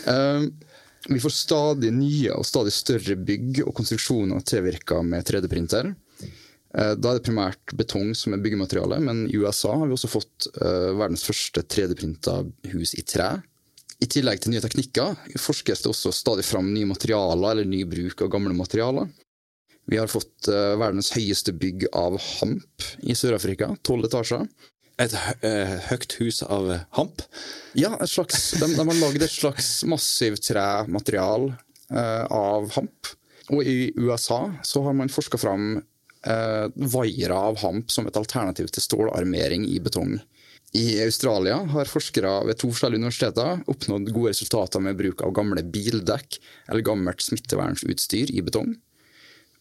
Um, 0.08 0.50
vi 1.14 1.20
får 1.20 1.36
stadig 1.36 1.92
nye 1.96 2.36
og 2.36 2.48
stadig 2.48 2.72
større 2.76 3.16
bygg 3.16 3.62
og 3.66 3.74
konstruksjoner 3.76 4.44
tilvirka 4.48 5.02
med 5.04 5.28
3D-printer. 5.28 5.92
Eh, 6.78 6.92
da 6.94 7.10
er 7.10 7.18
det 7.18 7.26
primært 7.26 7.74
betong 7.74 8.12
som 8.14 8.34
er 8.34 8.42
byggemateriale, 8.44 9.00
men 9.02 9.24
i 9.28 9.38
USA 9.40 9.74
har 9.74 9.88
vi 9.88 9.96
også 9.96 10.10
fått 10.12 10.50
uh, 10.60 10.92
verdens 10.94 11.24
første 11.26 11.64
3D-printa 11.66 12.40
hus 12.74 12.94
i 12.94 13.02
tre. 13.02 13.32
I 14.00 14.08
tillegg 14.08 14.40
til 14.40 14.54
nye 14.54 14.62
teknikker 14.64 15.16
forskes 15.40 15.84
det 15.84 15.90
også 15.90 16.12
stadig 16.14 16.46
fram 16.48 16.70
nye 16.72 16.88
materialer 16.88 17.52
eller 17.52 17.68
ny 17.68 17.82
bruk 17.88 18.24
av 18.24 18.32
gamle 18.32 18.54
materialer. 18.56 19.10
Vi 19.90 19.98
har 19.98 20.10
fått 20.10 20.48
uh, 20.48 20.76
verdens 20.80 21.10
høyeste 21.12 21.52
bygg 21.56 21.88
av 21.96 22.16
hamp 22.38 22.86
i 23.02 23.16
Sør-Afrika, 23.18 23.74
tolv 23.84 24.06
etasjer. 24.08 24.46
Et 25.00 25.12
uh, 25.16 25.76
høyt 25.90 26.16
hus 26.20 26.42
av 26.46 26.70
hamp? 26.96 27.24
Ja, 27.76 27.92
slags, 28.06 28.52
de, 28.60 28.70
de, 28.72 28.84
har 28.84 29.00
lagd 29.02 29.24
et 29.24 29.34
slags 29.34 29.80
massivt 29.88 30.46
trematerial 30.48 31.50
av 31.90 32.68
hamp. 32.76 33.08
Og 33.50 33.66
i 33.66 33.90
USA 33.98 34.44
så 34.62 34.82
har 34.86 34.94
man 34.94 35.10
forska 35.10 35.38
fram 35.38 35.80
eh, 36.26 36.66
vaiere 36.74 37.34
av 37.34 37.58
hamp 37.64 37.90
som 37.90 38.06
et 38.06 38.16
alternativ 38.16 38.70
til 38.70 38.84
stålarmering 38.84 39.66
i 39.68 39.80
betong. 39.82 40.18
I 40.72 41.00
Australia 41.02 41.56
har 41.72 41.90
forskere 41.90 42.30
ved 42.46 42.60
to 42.60 42.68
forskjellige 42.70 43.02
universiteter 43.02 43.64
oppnådd 43.70 44.12
gode 44.14 44.30
resultater 44.30 44.82
med 44.84 44.98
bruk 45.00 45.24
av 45.26 45.32
gamle 45.34 45.64
bildekk 45.66 46.38
eller 46.68 46.86
gammelt 46.86 47.24
smittevernutstyr 47.26 48.30
i 48.30 48.44
betong. 48.46 48.76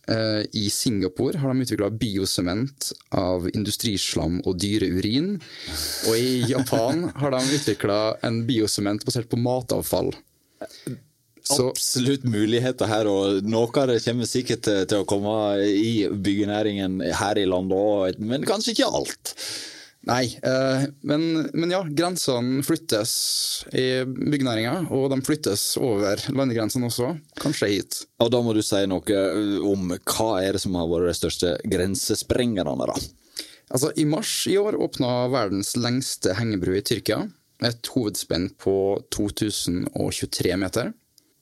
Eh, 0.09 0.43
I 0.53 0.69
Singapore 0.69 1.41
har 1.41 1.53
de 1.53 1.65
utvikla 1.65 1.89
biosement 1.89 2.91
av 3.09 3.49
industrislam 3.53 4.37
og 4.45 4.59
dyreurin. 4.61 5.35
Og 6.09 6.13
i 6.17 6.45
Japan 6.49 7.07
har 7.17 7.33
de 7.33 7.57
utvikla 7.57 7.99
en 8.25 8.43
biosement 8.45 9.05
basert 9.05 9.29
på 9.33 9.41
matavfall. 9.41 10.13
Så, 11.49 11.71
Absolutt 11.71 12.25
muligheter 12.29 12.85
her, 12.85 13.09
og 13.09 13.41
noe 13.47 13.71
av 13.81 13.89
det 13.89 14.01
kommer 14.05 14.29
sikkert 14.29 14.67
til 14.69 15.01
å 15.01 15.07
komme 15.09 15.33
i 15.65 16.05
byggenæringen 16.05 17.01
her 17.17 17.41
i 17.41 17.47
landet 17.49 17.79
òg, 17.79 18.21
men 18.21 18.45
kanskje 18.45 18.75
ikke 18.75 18.89
alt. 18.99 19.33
Nei, 20.09 20.25
eh, 20.43 20.87
men, 21.07 21.25
men 21.53 21.73
ja, 21.73 21.83
grensene 21.85 22.63
flyttes 22.65 23.13
i 23.71 24.03
byggenæringa, 24.03 24.89
og 24.95 25.09
de 25.13 25.19
flyttes 25.25 25.63
over 25.79 26.21
landegrensene 26.33 26.89
også, 26.89 27.13
kanskje 27.39 27.71
hit. 27.75 28.01
Og 28.19 28.33
da 28.33 28.41
må 28.43 28.55
du 28.57 28.63
si 28.65 28.81
noe 28.89 29.23
om 29.69 29.93
hva 29.93 30.29
er 30.41 30.57
det 30.57 30.63
som 30.65 30.75
har 30.79 30.89
vært 30.91 31.13
de 31.13 31.17
største 31.21 31.55
grensesprengerne, 31.69 32.89
da? 32.89 32.97
Altså, 33.69 33.91
I 33.95 34.05
mars 34.09 34.31
i 34.49 34.57
år 34.57 34.77
åpna 34.81 35.27
verdens 35.29 35.75
lengste 35.77 36.33
hengebru 36.39 36.73
i 36.79 36.85
Tyrkia. 36.85 37.21
Et 37.65 37.91
hovedspenn 37.93 38.47
på 38.57 38.73
2023 39.13 40.55
meter. 40.57 40.93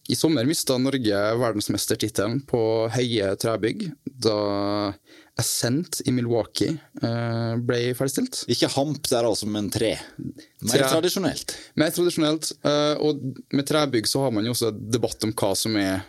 I 0.07 0.15
sommer 0.15 0.47
mista 0.47 0.77
Norge 0.79 1.19
verdensmestertittelen 1.39 2.41
på 2.47 2.61
høye 2.93 3.33
trebygg 3.39 3.89
da 4.07 4.37
Ascent 5.37 5.99
i 6.09 6.11
Milwaukee 6.15 6.71
eh, 7.03 7.53
ble 7.61 7.79
ferdigstilt. 7.97 8.39
Ikke 8.49 8.69
hamp 8.73 9.05
der, 9.11 9.27
altså, 9.27 9.45
men 9.49 9.69
tre. 9.73 9.91
Mer 10.17 10.71
Tre. 10.71 10.87
tradisjonelt. 10.95 11.53
Mer 11.77 11.93
tradisjonelt, 11.93 12.51
eh, 12.65 12.93
og 13.05 13.21
med 13.53 13.67
trebygg 13.69 14.09
så 14.09 14.23
har 14.25 14.33
man 14.33 14.47
jo 14.49 14.55
også 14.55 14.71
debatt 14.73 15.27
om 15.27 15.35
hva 15.37 15.51
som 15.59 15.77
er 15.77 15.99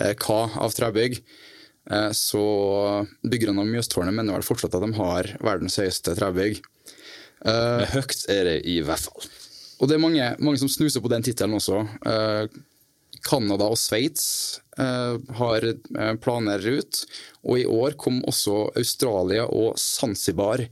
eh, 0.00 0.14
hva 0.16 0.42
av 0.64 0.76
trebygg. 0.76 1.20
Så 2.14 2.40
byggerne 3.26 3.64
av 3.64 3.66
Mjøstårnet 3.66 4.14
mener 4.14 4.36
vel 4.36 4.44
fortsatt 4.46 4.74
at 4.76 4.84
de 4.84 4.90
har 4.94 5.26
verdens 5.42 5.78
høyeste 5.80 6.12
trebygg. 6.14 6.60
Men 7.42 7.88
høyt 7.90 8.20
er 8.30 8.44
det 8.46 8.52
i 8.68 8.76
hvert 8.84 9.08
fall. 9.08 9.24
Og 9.80 9.88
det 9.88 9.96
er 9.96 10.02
mange, 10.04 10.28
mange 10.44 10.60
som 10.60 10.70
snuser 10.70 11.02
på 11.02 11.10
den 11.10 11.24
tittelen 11.26 11.56
også. 11.56 11.80
Canada 13.26 13.66
og 13.72 13.80
Sveits 13.80 14.60
har 15.40 15.66
eh, 15.66 16.14
planer 16.22 16.66
ut, 16.66 17.02
og 17.44 17.60
i 17.60 17.66
år 17.68 17.98
kom 18.00 18.22
også 18.30 18.70
Australia 18.78 19.46
og 19.46 19.78
Zanzibar 19.80 20.64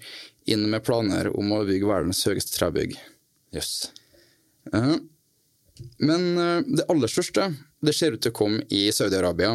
inn 0.48 0.66
med 0.72 0.84
planer 0.86 1.30
om 1.36 1.52
å 1.52 1.64
bygge 1.68 1.90
verdens 1.90 2.24
høyeste 2.28 2.56
trebygg. 2.56 2.96
Jøss. 3.54 3.90
Yes. 4.72 5.00
Men 6.02 6.26
eh, 6.38 6.60
det 6.66 6.86
aller 6.90 7.10
største 7.10 7.50
det 7.84 7.94
ser 7.94 8.16
ut 8.16 8.22
til 8.24 8.34
å 8.34 8.38
komme 8.38 8.64
i 8.74 8.88
Saudi-Arabia. 8.94 9.54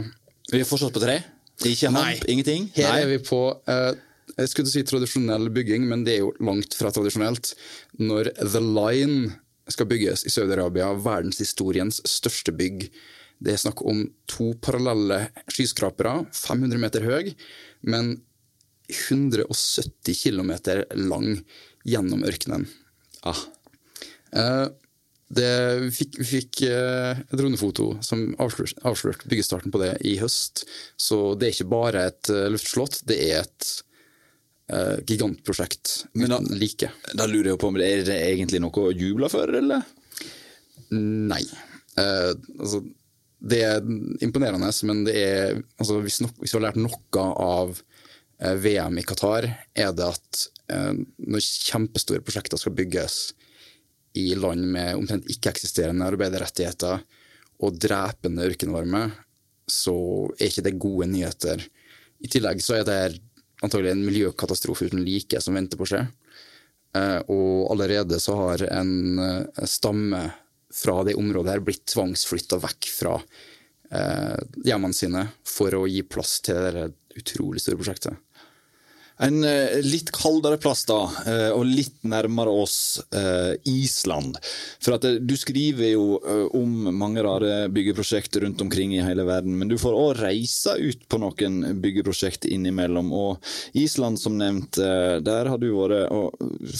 Vi 0.51 0.61
er 0.61 0.67
fortsatt 0.67 0.95
på 0.95 1.03
tre? 1.03 1.19
Ikke 1.67 1.91
hamp? 1.93 2.25
Ingenting? 2.29 2.69
Her 2.75 2.89
Nei. 2.89 2.99
er 3.03 3.09
vi 3.11 3.19
på 3.23 3.41
eh, 3.69 3.91
jeg 4.33 4.49
skulle 4.49 4.71
si 4.71 4.83
tradisjonell 4.87 5.49
bygging, 5.53 5.85
men 5.89 6.05
det 6.07 6.15
er 6.15 6.23
jo 6.23 6.31
langt 6.43 6.73
fra 6.77 6.91
tradisjonelt. 6.93 7.53
Når 8.01 8.31
The 8.39 8.61
Line 8.63 9.33
skal 9.71 9.87
bygges 9.89 10.25
i 10.27 10.31
Saudi-Arabia, 10.33 10.89
verdenshistoriens 11.03 12.01
største 12.09 12.55
bygg. 12.55 12.87
Det 13.43 13.53
er 13.53 13.59
snakk 13.59 13.81
om 13.85 14.05
to 14.29 14.53
parallelle 14.63 15.25
skyskrapere, 15.51 16.21
500 16.35 16.79
meter 16.79 17.03
høy, 17.07 17.33
men 17.91 18.15
170 18.91 20.15
km 20.15 20.53
lang 20.99 21.35
gjennom 21.87 22.23
ørkenen. 22.27 22.67
Ah. 23.27 23.41
Eh, 24.35 24.67
det, 25.33 25.49
fikk, 25.95 26.19
vi 26.19 26.27
fikk 26.27 26.61
eh, 26.67 27.23
dronefoto 27.33 27.93
som 28.05 28.25
avslørte 28.43 28.83
avslørt 28.87 29.25
byggestarten 29.29 29.73
på 29.73 29.81
det 29.81 29.95
i 30.07 30.17
høst. 30.21 30.65
Så 30.99 31.33
det 31.39 31.49
er 31.49 31.55
ikke 31.55 31.71
bare 31.73 32.05
et 32.11 32.31
eh, 32.31 32.49
luftslott, 32.53 33.01
det 33.09 33.19
er 33.29 33.41
et 33.43 33.71
uh, 34.73 34.99
gigantprosjekt 35.07 36.05
Men 36.13 36.31
da- 36.31 36.39
uten 36.41 36.59
like. 36.61 36.91
Da 37.13 37.27
lurer 37.29 37.53
jeg 37.53 37.61
på 37.61 37.71
om 37.71 37.79
det 37.79 37.89
er 37.89 38.05
det 38.07 38.19
egentlig 38.29 38.61
noe 38.63 38.87
å 38.87 38.93
juble 38.93 39.29
for, 39.31 39.51
eller? 39.59 39.83
Nei. 40.93 41.43
Eh, 41.99 42.31
altså, 42.59 42.83
det 43.43 43.59
er 43.65 43.83
imponerende, 44.23 44.69
men 44.87 45.03
det 45.07 45.15
er 45.19 45.57
altså, 45.81 45.99
hvis, 46.03 46.21
nok, 46.23 46.37
hvis 46.39 46.53
vi 46.53 46.59
har 46.59 46.69
lært 46.69 46.79
noe 46.79 47.23
av 47.43 47.73
eh, 48.39 48.55
VM 48.63 48.99
i 49.01 49.03
Qatar, 49.07 49.49
er 49.75 49.91
det 49.95 50.05
at 50.07 50.43
eh, 50.71 50.93
når 51.27 51.43
kjempestore 51.43 52.23
prosjekter 52.23 52.61
skal 52.61 52.75
bygges 52.77 53.17
i 54.19 54.29
land 54.37 54.63
med 54.75 54.95
omtrent 54.95 55.27
ikke-eksisterende 55.33 56.07
arbeiderrettigheter 56.13 57.03
og 57.63 57.79
drepende 57.83 58.47
ørkenvarme, 58.47 59.09
så 59.67 59.95
er 60.37 60.47
ikke 60.47 60.65
det 60.69 60.79
gode 60.79 61.09
nyheter. 61.11 61.63
I 62.23 62.31
tillegg 62.31 62.63
så 62.63 62.77
er 62.79 62.87
det 62.87 63.01
antagelig 63.63 63.91
en 63.95 64.05
miljøkatastrofe 64.05 64.87
uten 64.87 65.03
like 65.03 65.39
som 65.43 65.57
venter 65.57 65.79
på 65.79 65.87
å 65.87 65.91
skje. 65.91 66.05
Eh, 66.95 67.19
og 67.27 67.73
allerede 67.75 68.21
så 68.23 68.37
har 68.39 68.63
en 68.71 68.95
stamme 69.67 70.29
fra 70.73 71.03
det 71.03 71.17
området 71.19 71.53
her 71.53 71.63
blitt 71.63 71.85
tvangsflytta 71.93 72.57
vekk 72.63 72.89
fra 72.95 73.15
eh, 73.93 74.37
hjemmene 74.65 74.97
sine 74.97 75.27
for 75.45 75.75
å 75.77 75.87
gi 75.87 76.03
plass 76.03 76.39
til 76.45 76.61
det 76.73 76.91
utrolig 77.19 77.61
store 77.61 77.79
prosjektet. 77.81 78.17
En 79.21 79.43
eh, 79.45 79.77
litt 79.85 80.09
kaldere 80.15 80.57
plass, 80.57 80.81
da, 80.89 80.97
eh, 81.29 81.51
og 81.53 81.67
litt 81.69 81.99
nærmere 82.01 82.49
oss, 82.63 82.97
Island. 83.69 84.39
For 84.81 84.97
at 84.97 85.05
du 85.21 85.35
skriver 85.37 85.93
jo 85.93 86.17
om 86.57 86.89
mange 86.97 87.21
rare 87.23 87.67
byggeprosjekter 87.71 88.41
rundt 88.43 88.65
omkring 88.65 88.95
i 88.97 89.03
hele 89.05 89.27
verden, 89.29 89.53
men 89.59 89.69
du 89.69 89.77
får 89.79 89.93
òg 89.99 90.23
reise 90.23 90.73
ut 90.81 91.05
på 91.07 91.21
noen 91.21 91.77
byggeprosjekt 91.83 92.49
innimellom. 92.49 93.13
Og 93.13 93.53
Island, 93.77 94.19
som 94.19 94.41
nevnt, 94.41 94.81
der 94.81 95.53
har 95.53 95.61
du 95.61 95.69
vært. 95.77 96.09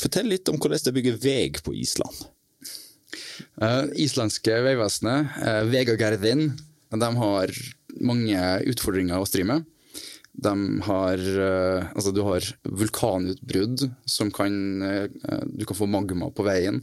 Fortell 0.02 0.34
litt 0.34 0.50
om 0.50 0.58
hvordan 0.58 0.88
det 0.90 0.98
bygger 0.98 1.22
vei 1.22 1.52
på 1.62 1.78
Island. 1.78 2.33
Eh, 3.62 3.84
islandske 4.06 4.60
vegvesenet, 4.66 5.38
uh, 5.42 5.62
Vegagerðin, 5.72 6.52
de 6.94 7.10
har 7.20 7.54
mange 8.04 8.42
utfordringer 8.70 9.22
å 9.22 9.30
stri 9.30 9.46
med. 9.48 9.66
De 10.34 10.54
har, 10.88 11.22
uh, 11.22 11.92
altså 11.94 12.12
du 12.14 12.24
har 12.26 12.46
vulkanutbrudd 12.66 13.84
som 14.10 14.32
kan 14.34 14.56
eh, 14.82 15.06
Du 15.46 15.62
kan 15.70 15.78
få 15.78 15.86
magma 15.86 16.32
på 16.34 16.46
veien. 16.48 16.80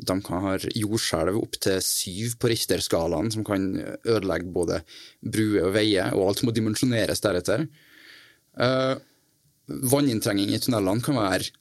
De 0.00 0.16
kan 0.24 0.40
ha 0.46 0.54
jordskjelv 0.56 1.36
opp 1.36 1.58
til 1.60 1.82
syv 1.84 2.38
på 2.40 2.48
Richter-skalaen, 2.48 3.28
som 3.34 3.44
kan 3.44 3.66
ødelegge 4.08 4.54
både 4.56 4.80
bruer 5.20 5.68
og 5.68 5.74
veier, 5.76 6.16
og 6.16 6.30
alt 6.30 6.46
må 6.48 6.54
dimensjoneres 6.56 7.20
deretter. 7.24 7.66
Eh, 8.56 8.94
vanninntrenging 9.92 10.54
i 10.54 10.62
tunnelene 10.64 11.04
kan 11.04 11.20
være 11.20 11.52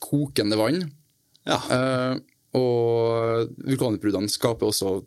kokende 0.00 0.58
vann. 0.60 0.80
Ja. 1.46 1.60
Eh, 1.60 2.24
og 2.54 3.50
vulkanutbruddene 3.66 4.30
skaper 4.30 4.70
også 4.70 5.00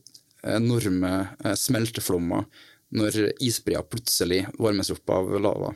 enorme 0.48 1.14
eh, 1.44 1.56
smelteflommer 1.58 2.46
når 2.96 3.20
isbreer 3.46 3.86
plutselig 3.86 4.46
varmes 4.58 4.90
opp 4.94 5.14
av 5.14 5.32
lava. 5.42 5.74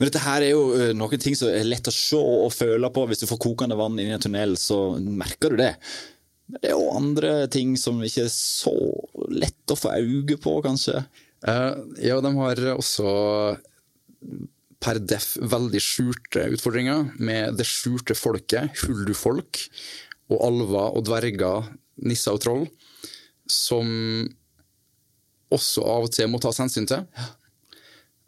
Men 0.00 0.08
dette 0.08 0.22
her 0.24 0.44
er 0.44 0.54
jo 0.54 0.62
eh, 0.76 0.94
noen 0.96 1.20
ting 1.20 1.36
som 1.36 1.50
er 1.52 1.66
lett 1.68 1.88
å 1.90 1.94
se 1.94 2.18
og 2.18 2.54
føle 2.56 2.88
på. 2.92 3.04
Hvis 3.08 3.20
du 3.20 3.28
får 3.28 3.40
kokende 3.44 3.76
vann 3.76 3.98
inn 4.00 4.12
i 4.12 4.16
en 4.16 4.22
tunnel, 4.22 4.56
så 4.56 4.96
merker 4.96 5.52
du 5.52 5.60
det. 5.60 5.74
Men 6.50 6.62
det 6.62 6.70
er 6.70 6.78
jo 6.78 6.94
andre 6.96 7.34
ting 7.52 7.74
som 7.78 8.00
ikke 8.04 8.24
er 8.24 8.32
så 8.32 8.72
lett 9.28 9.72
å 9.72 9.78
få 9.78 9.92
øye 10.00 10.38
på, 10.40 10.54
kanskje. 10.64 11.02
Uh, 11.44 11.76
ja, 12.00 12.16
de 12.20 12.32
har 12.36 12.64
også 12.74 13.12
per 14.80 15.00
def 15.04 15.34
veldig 15.36 15.80
skjulte 15.84 16.46
utfordringer 16.56 17.12
med 17.20 17.60
det 17.60 17.68
skjulte 17.68 18.16
folket, 18.16 18.72
huldufolk, 18.82 19.60
og 20.30 20.44
alver 20.46 20.96
og 20.96 21.04
dverger, 21.08 21.70
nisser 22.06 22.36
og 22.36 22.44
troll, 22.44 22.68
som 23.50 23.90
også 25.50 25.82
av 25.82 26.06
og 26.06 26.14
til 26.14 26.30
må 26.30 26.38
tas 26.42 26.60
hensyn 26.62 26.86
til. 26.86 27.02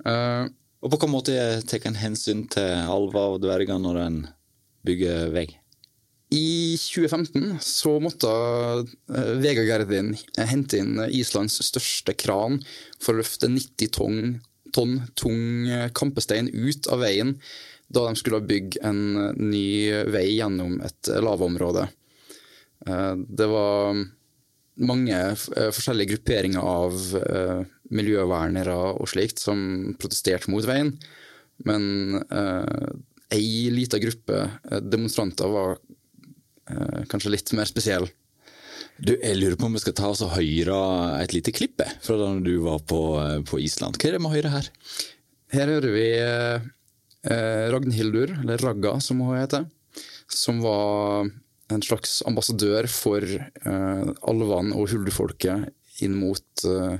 Uh, 0.02 0.50
Og 0.82 0.90
på 0.90 0.96
hvilken 0.96 1.12
måte 1.14 1.34
tar 1.70 1.84
en 1.86 1.98
hensyn 2.00 2.46
til 2.50 2.72
alver 2.90 3.36
og 3.36 3.42
dverger 3.44 3.78
når 3.78 3.98
en 4.02 4.16
bygger 4.86 5.28
vei? 5.30 5.46
I 6.34 6.74
2015 6.80 7.60
så 7.62 7.92
måtte 8.02 8.30
uh, 8.32 9.34
Vegagerdin 9.38 10.16
hente 10.50 10.80
inn 10.82 10.96
Islands 11.06 11.60
største 11.62 12.16
kran 12.18 12.58
for 12.98 13.14
å 13.14 13.20
løfte 13.20 13.52
90 13.52 13.92
tonn, 13.94 14.18
tonn 14.74 14.96
tung 15.14 15.68
eh, 15.68 15.90
kampestein 15.94 16.48
ut 16.50 16.88
av 16.90 17.04
veien 17.04 17.36
da 17.92 18.06
de 18.08 18.18
skulle 18.18 18.42
bygge 18.48 18.82
en 18.88 19.02
eh, 19.26 19.38
ny 19.38 19.66
vei 20.12 20.26
gjennom 20.34 20.80
et 20.84 21.12
lavområde. 21.12 21.86
lavaområde. 21.86 21.86
Eh, 22.88 23.14
det 23.28 23.48
var 23.52 24.02
mange 24.82 25.18
eh, 25.32 25.70
forskjellige 25.72 26.16
grupperinger 26.16 26.64
av 26.64 26.96
eh, 27.20 27.64
miljøvernere 27.92 28.76
og 28.96 29.10
slikt 29.12 29.42
som 29.42 29.92
protesterte 30.00 30.50
mot 30.50 30.64
veien, 30.64 30.94
men 31.68 32.22
ei 33.32 33.70
lita 33.72 34.00
gruppe 34.02 34.42
eh, 34.44 34.80
demonstranter 34.80 35.48
var 35.52 35.78
eh, 36.70 37.02
kanskje 37.08 37.32
litt 37.32 37.54
mer 37.56 37.68
spesiell. 37.68 38.08
Du, 39.02 39.14
jeg 39.16 39.38
lurer 39.38 39.56
på 39.58 39.66
om 39.68 39.76
vi 39.76 39.82
skal 39.82 39.96
ta 39.96 40.10
oss 40.12 40.22
og 40.24 40.34
høre 40.36 40.78
et 41.22 41.34
lite 41.34 41.54
klipp 41.54 41.80
eh, 41.82 41.96
fra 42.04 42.18
da 42.20 42.30
du 42.44 42.54
var 42.66 42.82
på, 42.88 43.00
eh, 43.22 43.40
på 43.48 43.60
Island. 43.62 43.98
Hva 43.98 44.10
er 44.10 44.18
det 44.18 44.22
med 44.24 44.36
Høyre 44.36 44.54
her? 44.56 44.70
Her 45.52 45.74
hører 45.76 45.96
vi 45.96 46.06
eh, 46.18 46.56
eh, 46.60 46.70
Ragnhildur, 47.22 48.32
eller 48.42 48.58
Ragga 48.58 48.96
som 49.00 49.20
hun 49.22 49.36
heter, 49.38 49.68
som 50.26 50.58
var 50.64 51.28
en 51.72 51.82
slags 51.82 52.22
ambassadør 52.26 52.88
for 52.90 53.22
eh, 53.22 54.08
alvene 54.28 54.74
og 54.74 54.90
huldufolket 54.90 55.70
inn 56.02 56.16
mot 56.16 56.64
uh, 56.66 56.96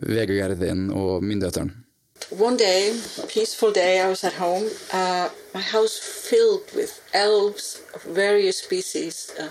Vegagerdin 0.00 0.88
og 0.94 1.24
myndighetene. 1.24 1.82
One 2.30 2.56
day, 2.56 2.94
peaceful 3.28 3.72
day, 3.72 4.00
I 4.00 4.08
was 4.08 4.24
at 4.24 4.34
home. 4.34 4.70
Uh, 4.92 5.28
my 5.54 5.60
house 5.60 5.98
filled 5.98 6.72
with 6.74 7.00
elves 7.12 7.82
of 7.94 8.02
various 8.02 8.58
species, 8.62 9.30
uh, 9.38 9.48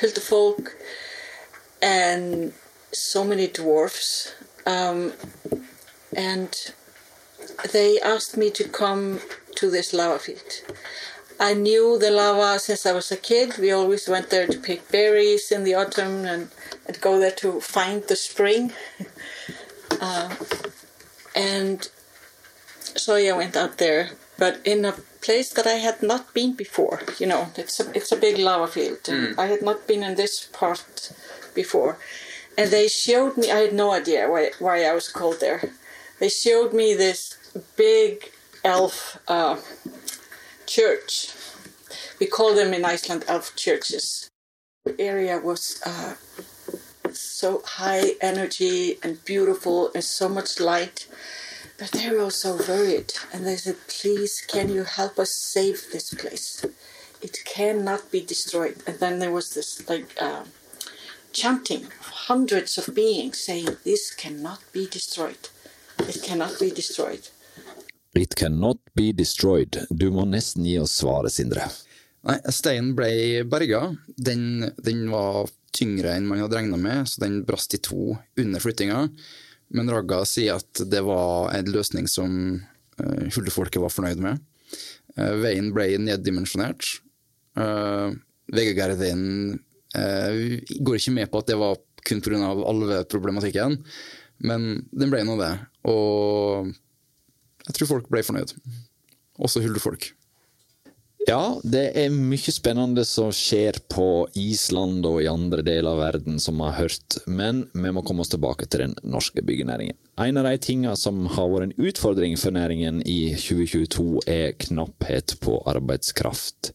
Hildefolk, 0.00 0.70
and 1.82 2.52
so 2.92 3.22
many 3.22 3.46
dwarfs. 3.46 4.32
Um, 4.66 5.12
and 6.16 6.72
they 7.72 8.00
asked 8.00 8.36
me 8.36 8.50
to 8.50 8.64
come 8.64 9.20
to 9.56 9.70
this 9.70 9.92
lava 9.92 10.18
field. 10.18 10.62
I 11.38 11.54
knew 11.54 11.98
the 11.98 12.10
lava 12.10 12.58
since 12.58 12.84
I 12.84 12.92
was 12.92 13.10
a 13.10 13.16
kid. 13.16 13.56
We 13.58 13.72
always 13.72 14.08
went 14.08 14.30
there 14.30 14.46
to 14.46 14.58
pick 14.58 14.90
berries 14.90 15.50
in 15.50 15.64
the 15.64 15.74
autumn 15.74 16.26
and, 16.26 16.48
and 16.86 17.00
go 17.00 17.18
there 17.18 17.30
to 17.42 17.60
find 17.60 18.02
the 18.02 18.16
spring. 18.16 18.72
uh, 20.00 20.34
and 21.34 21.88
so 22.96 23.16
I 23.16 23.32
went 23.32 23.56
out 23.56 23.78
there, 23.78 24.10
but 24.38 24.60
in 24.64 24.84
a 24.84 24.92
place 25.22 25.50
that 25.50 25.66
I 25.66 25.78
had 25.86 26.02
not 26.02 26.34
been 26.34 26.54
before. 26.54 27.00
You 27.18 27.26
know, 27.26 27.48
it's 27.56 27.80
a, 27.80 27.90
it's 27.94 28.12
a 28.12 28.16
big 28.16 28.38
lava 28.38 28.66
field. 28.66 29.02
Mm. 29.04 29.38
I 29.38 29.46
had 29.46 29.62
not 29.62 29.86
been 29.86 30.02
in 30.02 30.16
this 30.16 30.46
part 30.52 31.12
before. 31.54 31.98
And 32.58 32.70
they 32.70 32.88
showed 32.88 33.36
me, 33.36 33.50
I 33.50 33.60
had 33.60 33.72
no 33.72 33.92
idea 33.92 34.28
why, 34.28 34.50
why 34.58 34.84
I 34.84 34.92
was 34.92 35.08
called 35.08 35.40
there. 35.40 35.70
They 36.20 36.28
showed 36.28 36.74
me 36.74 36.94
this 36.94 37.38
big 37.76 38.30
elf 38.62 39.18
uh, 39.26 39.56
church. 40.66 41.34
We 42.20 42.26
call 42.26 42.54
them 42.54 42.74
in 42.74 42.84
Iceland 42.84 43.24
elf 43.26 43.56
churches. 43.56 44.28
The 44.84 45.00
area 45.00 45.38
was 45.38 45.80
uh, 45.84 46.14
so 47.12 47.62
high 47.64 48.12
energy 48.20 48.98
and 49.02 49.24
beautiful 49.24 49.90
and 49.94 50.04
so 50.04 50.28
much 50.28 50.60
light. 50.60 51.08
But 51.78 51.92
they 51.92 52.10
were 52.10 52.20
also 52.20 52.58
worried. 52.68 53.14
And 53.32 53.46
they 53.46 53.56
said, 53.56 53.76
please, 53.88 54.42
can 54.46 54.68
you 54.68 54.84
help 54.84 55.18
us 55.18 55.32
save 55.32 55.86
this 55.90 56.12
place? 56.12 56.66
It 57.22 57.38
cannot 57.46 58.10
be 58.12 58.20
destroyed. 58.20 58.82
And 58.86 58.98
then 58.98 59.20
there 59.20 59.32
was 59.32 59.54
this 59.54 59.88
like 59.88 60.14
uh, 60.20 60.44
chanting 61.32 61.86
of 61.86 62.08
hundreds 62.28 62.76
of 62.76 62.94
beings 62.94 63.38
saying, 63.40 63.78
this 63.84 64.14
cannot 64.14 64.60
be 64.72 64.86
destroyed. 64.86 65.48
It 66.10 66.24
cannot 66.26 66.58
be 66.58 66.70
destroyed. 66.74 67.28
It 68.18 68.34
cannot 68.34 68.78
be 68.98 69.12
destroyed. 69.12 69.78
Du 69.90 70.08
må 70.10 70.24
nesten 70.26 70.64
gi 70.66 70.80
oss 70.82 70.96
svaret, 70.98 71.30
Sindre. 71.30 71.68
Nei, 72.26 72.36
steinen 72.50 72.96
ble 72.98 73.44
berga. 73.46 73.84
Den, 74.18 74.72
den 74.82 75.04
var 75.12 75.46
tyngre 75.76 76.16
enn 76.16 76.26
man 76.26 76.42
hadde 76.42 76.58
regna 76.58 76.80
med, 76.80 77.06
så 77.06 77.22
den 77.22 77.44
brast 77.46 77.76
i 77.78 77.80
to 77.84 78.16
under 78.40 78.62
flyttinga. 78.62 79.04
Men 79.70 79.92
Ragga 79.94 80.24
sier 80.26 80.58
at 80.58 80.82
det 80.90 81.04
var 81.06 81.52
en 81.54 81.70
løsning 81.70 82.10
som 82.10 82.34
uh, 82.58 83.24
hullefolket 83.30 83.78
var 83.82 83.94
fornøyd 83.94 84.18
med. 84.26 84.42
Uh, 85.14 85.36
veien 85.44 85.70
ble 85.76 85.92
neddimensjonert. 86.02 86.90
Uh, 87.54 88.10
VG-Gardin 88.50 89.22
uh, 89.94 90.34
går 90.82 90.98
ikke 90.98 91.14
med 91.22 91.30
på 91.30 91.44
at 91.44 91.54
det 91.54 91.62
var 91.62 91.78
kun 92.02 92.22
pga. 92.24 92.50
alveproblematikken, 92.50 93.78
men 94.42 94.70
den 94.90 95.14
ble 95.14 95.22
nå 95.28 95.38
det. 95.38 95.54
Og 95.88 96.70
jeg 97.66 97.76
tror 97.76 97.92
folk 97.96 98.08
ble 98.12 98.24
fornøyd. 98.26 98.56
Også 99.40 99.62
hullefolk. 99.64 100.10
Ja, 101.28 101.60
det 101.62 101.82
er 102.00 102.12
mye 102.14 102.52
spennende 102.52 103.02
som 103.04 103.28
skjer 103.34 103.76
på 103.92 104.24
Island 104.40 105.04
og 105.06 105.18
i 105.20 105.28
andre 105.28 105.60
deler 105.62 105.92
av 105.92 106.00
verden, 106.00 106.38
som 106.40 106.56
vi 106.56 106.68
har 106.70 106.78
hørt, 106.78 107.18
men 107.28 107.66
vi 107.76 107.92
må 107.92 108.02
komme 108.06 108.24
oss 108.24 108.32
tilbake 108.32 108.66
til 108.66 108.86
den 108.86 108.94
norske 109.04 109.44
byggenæringen. 109.44 109.98
En 110.20 110.40
av 110.40 110.48
de 110.48 110.56
tingene 110.64 110.96
som 110.98 111.26
har 111.36 111.50
vært 111.52 111.68
en 111.68 111.90
utfordring 111.90 112.38
for 112.40 112.56
næringen 112.56 113.02
i 113.04 113.34
2022, 113.36 114.24
er 114.32 114.56
knapphet 114.64 115.36
på 115.44 115.60
arbeidskraft. 115.70 116.72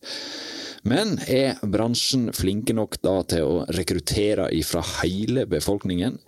Men 0.85 1.15
er 1.25 1.57
bransjen 1.65 2.27
flinke 2.37 2.75
nok 2.77 2.99
da 3.01 3.15
til 3.25 3.41
å 3.41 3.61
rekruttere 3.73 4.51
ifra 4.53 4.83
hele 5.01 5.47
befolkningen? 5.49 6.19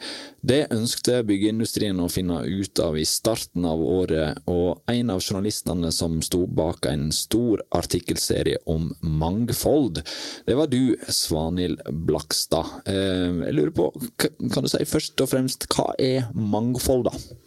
Det 0.42 0.64
ønskte 0.74 1.20
byggeindustrien 1.28 2.00
å 2.02 2.10
finne 2.10 2.40
ut 2.42 2.82
av 2.82 2.98
i 2.98 3.06
starten 3.06 3.68
av 3.70 3.84
året, 3.86 4.42
og 4.50 4.82
en 4.90 5.14
av 5.14 5.22
journalistene 5.22 5.92
som 5.94 6.18
sto 6.26 6.48
bak 6.50 6.90
en 6.90 7.12
stor 7.14 7.62
artikkelserie 7.78 8.64
om 8.66 8.90
mangfold, 9.02 10.02
det 10.50 10.58
var 10.58 10.74
du, 10.74 10.98
Svanhild 11.06 11.84
Blakstad. 12.10 12.80
Eh, 12.90 13.30
jeg 13.46 13.58
lurer 13.60 13.76
på, 13.78 13.92
kan 14.18 14.66
du 14.66 14.74
si 14.74 14.82
først 14.90 15.22
og 15.22 15.36
fremst, 15.36 15.70
hva 15.70 15.92
er 16.02 16.32
mangfold, 16.34 17.12
da? 17.12 17.38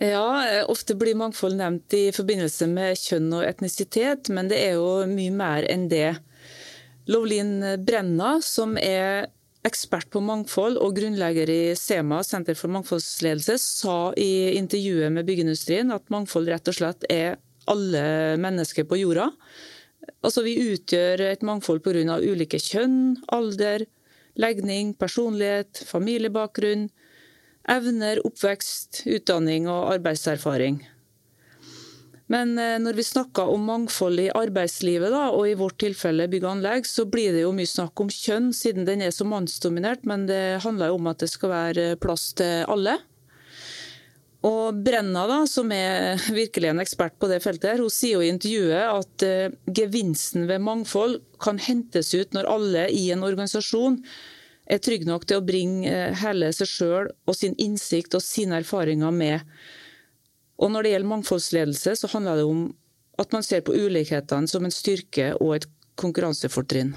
Ja, 0.00 0.64
ofte 0.72 0.94
blir 0.96 1.18
mangfold 1.20 1.58
nevnt 1.58 1.92
i 1.94 2.06
forbindelse 2.16 2.66
med 2.70 2.96
kjønn 2.96 3.28
og 3.36 3.44
etnisitet, 3.44 4.30
men 4.32 4.48
det 4.48 4.62
er 4.64 4.78
jo 4.78 5.02
mye 5.10 5.34
mer 5.36 5.66
enn 5.68 5.84
det. 5.90 6.14
Lovlin 7.12 7.60
Brenna, 7.84 8.38
som 8.40 8.78
er 8.80 9.28
ekspert 9.66 10.08
på 10.10 10.22
mangfold 10.24 10.78
og 10.82 10.96
grunnlegger 10.96 11.50
i 11.50 11.60
SEMA, 11.78 12.22
Senter 12.26 12.56
for 12.58 12.72
mangfoldsledelse, 12.74 13.58
sa 13.60 13.98
i 14.18 14.56
intervjuet 14.58 15.12
med 15.14 15.28
byggeindustrien 15.28 15.92
at 15.94 16.08
mangfold 16.14 16.50
rett 16.50 16.72
og 16.72 16.78
slett 16.78 17.06
er 17.12 17.36
alle 17.70 18.02
mennesker 18.42 18.88
på 18.88 18.98
jorda. 19.02 19.28
Altså 20.24 20.42
Vi 20.42 20.56
utgjør 20.72 21.28
et 21.28 21.44
mangfold 21.46 21.82
pga. 21.84 22.18
ulike 22.18 22.58
kjønn, 22.58 23.22
alder, 23.28 23.84
legning, 24.34 24.94
personlighet, 24.98 25.84
familiebakgrunn 25.86 26.88
evner, 27.70 28.20
oppvekst, 28.26 29.04
utdanning 29.06 29.68
og 29.70 29.92
arbeidserfaring. 29.94 30.80
Men 32.32 32.56
eh, 32.58 32.78
når 32.80 32.96
vi 32.96 33.04
snakker 33.04 33.50
om 33.52 33.66
mangfold 33.68 34.20
i 34.22 34.30
arbeidslivet, 34.32 35.12
da, 35.12 35.26
og 35.34 35.50
i 35.50 35.56
vårt 35.58 35.78
tilfelle 35.82 36.28
bygg 36.32 36.46
og 36.46 36.54
anlegg, 36.56 36.88
så 36.88 37.04
blir 37.08 37.34
det 37.34 37.44
jo 37.44 37.52
mye 37.56 37.68
snakk 37.68 38.04
om 38.04 38.12
kjønn, 38.12 38.52
siden 38.56 38.88
den 38.88 39.04
er 39.04 39.12
så 39.12 39.26
mannsdominert. 39.28 40.06
Men 40.08 40.24
det 40.30 40.62
handler 40.64 40.92
jo 40.92 41.00
om 41.00 41.10
at 41.12 41.24
det 41.24 41.32
skal 41.32 41.52
være 41.52 41.88
plass 42.00 42.30
til 42.38 42.64
alle. 42.72 42.96
Og 44.42 44.80
Brenna, 44.82 45.26
da, 45.30 45.42
som 45.46 45.70
er 45.74 46.18
virkelig 46.40 46.72
en 46.72 46.82
ekspert 46.82 47.18
på 47.20 47.28
det 47.30 47.42
feltet, 47.44 47.74
her, 47.74 47.84
hun 47.84 47.92
sier 47.92 48.18
jo 48.18 48.24
i 48.24 48.32
intervjuet 48.32 48.88
at 48.90 49.26
uh, 49.28 49.54
gevinsten 49.70 50.48
ved 50.50 50.64
mangfold 50.66 51.20
kan 51.42 51.60
hentes 51.62 52.10
ut 52.16 52.34
når 52.34 52.50
alle 52.50 52.88
i 52.90 53.10
en 53.14 53.22
organisasjon 53.26 54.00
er 54.66 54.82
trygg 54.82 55.06
nok 55.08 55.26
til 55.26 55.40
å 55.40 55.44
bringe 55.46 55.90
eh, 55.90 56.18
hele 56.22 56.52
seg 56.54 56.70
sjøl 56.70 57.10
og 57.26 57.36
sin 57.36 57.56
innsikt 57.60 58.14
og 58.18 58.24
sine 58.24 58.60
erfaringer 58.62 59.14
med. 59.14 59.46
Og 60.62 60.70
Når 60.70 60.82
det 60.84 60.92
gjelder 60.92 61.12
mangfoldsledelse, 61.14 61.96
så 61.98 62.10
handler 62.12 62.38
det 62.38 62.46
om 62.46 62.66
at 63.20 63.32
man 63.34 63.44
ser 63.44 63.64
på 63.66 63.74
ulikhetene 63.74 64.48
som 64.48 64.64
en 64.64 64.74
styrke 64.74 65.32
og 65.40 65.56
et 65.56 65.66
konkurransefortrinn. 66.00 66.94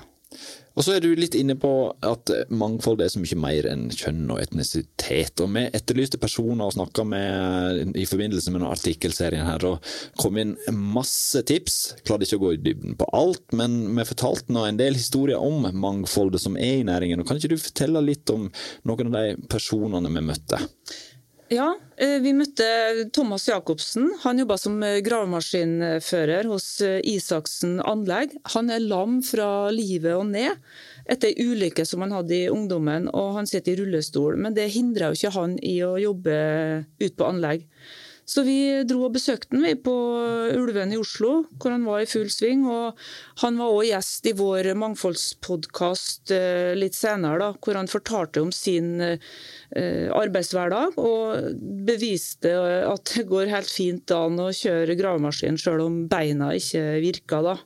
Og 0.76 0.84
så 0.84 0.96
er 0.96 1.04
du 1.04 1.14
litt 1.16 1.36
inne 1.40 1.56
på 1.56 1.70
at 2.04 2.32
mangfold 2.52 3.00
er 3.04 3.12
så 3.12 3.22
mye 3.22 3.38
mer 3.40 3.68
enn 3.72 3.86
kjønn 3.96 4.26
og 4.34 4.42
etnisitet. 4.44 5.40
Og 5.40 5.54
vi 5.56 5.64
etterlyste 5.70 6.20
personer 6.20 6.68
og 6.68 6.76
snakka 6.76 7.06
med 7.08 7.96
i 7.96 8.04
forbindelse 8.10 8.52
med 8.52 8.62
noen 8.62 8.76
artikkelserien 8.76 9.48
her, 9.48 9.64
og 9.70 10.20
kom 10.20 10.40
inn 10.42 10.56
masse 10.76 11.46
tips. 11.48 11.80
Klarte 12.04 12.28
ikke 12.28 12.42
å 12.42 12.44
gå 12.44 12.54
i 12.58 12.62
dybden 12.66 13.00
på 13.00 13.08
alt, 13.16 13.46
men 13.56 13.80
vi 13.96 14.08
fortalte 14.12 14.56
nå 14.56 14.66
en 14.68 14.82
del 14.82 15.00
historier 15.00 15.40
om 15.40 15.64
mangfoldet 15.80 16.44
som 16.44 16.60
er 16.60 16.82
i 16.82 16.88
næringen. 16.88 17.24
Og 17.24 17.30
kan 17.30 17.40
ikke 17.40 17.56
du 17.56 17.62
fortelle 17.62 18.04
litt 18.04 18.36
om 18.36 18.50
noen 18.84 19.12
av 19.14 19.20
de 19.22 19.50
personene 19.52 20.12
vi 20.12 20.28
møtte? 20.28 20.60
Ja, 21.54 21.76
eh, 22.02 22.18
vi 22.24 22.32
møtte 22.34 22.66
Thomas 23.14 23.44
Jacobsen. 23.46 24.08
Han 24.24 24.40
jobba 24.42 24.56
som 24.58 24.80
eh, 24.82 24.98
gravemaskinfører 25.06 26.48
hos 26.50 26.66
eh, 26.82 27.04
Isaksen 27.06 27.78
anlegg. 27.86 28.34
Han 28.56 28.72
er 28.74 28.82
lam 28.82 29.20
fra 29.22 29.70
livet 29.70 30.16
og 30.18 30.26
ned 30.32 30.58
etter 31.06 31.30
ei 31.30 31.46
ulykke 31.46 31.86
som 31.86 32.02
han 32.02 32.16
hadde 32.18 32.34
i 32.34 32.50
ungdommen, 32.50 33.06
og 33.14 33.36
han 33.38 33.46
sitter 33.46 33.76
i 33.76 33.78
rullestol. 33.84 34.40
Men 34.42 34.58
det 34.58 34.72
hindrer 34.74 35.14
jo 35.14 35.20
ikke 35.20 35.36
han 35.38 35.54
i 35.62 35.76
å 35.86 35.94
jobbe 36.02 36.34
ut 37.04 37.14
på 37.14 37.30
anlegg. 37.30 37.68
Så 38.26 38.42
vi 38.46 38.58
dro 38.90 39.04
og 39.06 39.14
besøkte 39.14 39.54
han 39.54 39.82
på 39.86 39.94
Ulven 40.58 40.94
i 40.96 40.98
Oslo, 40.98 41.44
hvor 41.62 41.76
han 41.76 41.86
var 41.86 42.02
i 42.02 42.10
full 42.10 42.32
sving. 42.34 42.64
Og 42.66 42.98
han 43.44 43.60
var 43.62 43.70
også 43.70 43.90
gjest 43.92 44.30
i 44.32 44.34
vår 44.40 44.72
mangfoldspodkast 44.82 46.34
eh, 46.34 46.74
litt 46.78 46.98
senere, 46.98 47.38
da, 47.44 47.50
hvor 47.62 47.78
han 47.78 47.92
fortalte 47.92 48.42
om 48.42 48.54
sin 48.56 48.98
eh, 49.06 50.10
arbeidshverdag. 50.10 50.98
Og 50.98 51.62
beviste 51.86 52.56
at 52.90 53.14
det 53.14 53.28
går 53.30 53.54
helt 53.54 53.70
fint 53.70 54.16
an 54.16 54.42
å 54.42 54.50
kjøre 54.56 54.98
gravemaskin 54.98 55.62
sjøl 55.62 55.86
om 55.86 56.04
beina 56.10 56.54
ikke 56.58 56.88
virker. 57.06 57.46
da. 57.46 57.60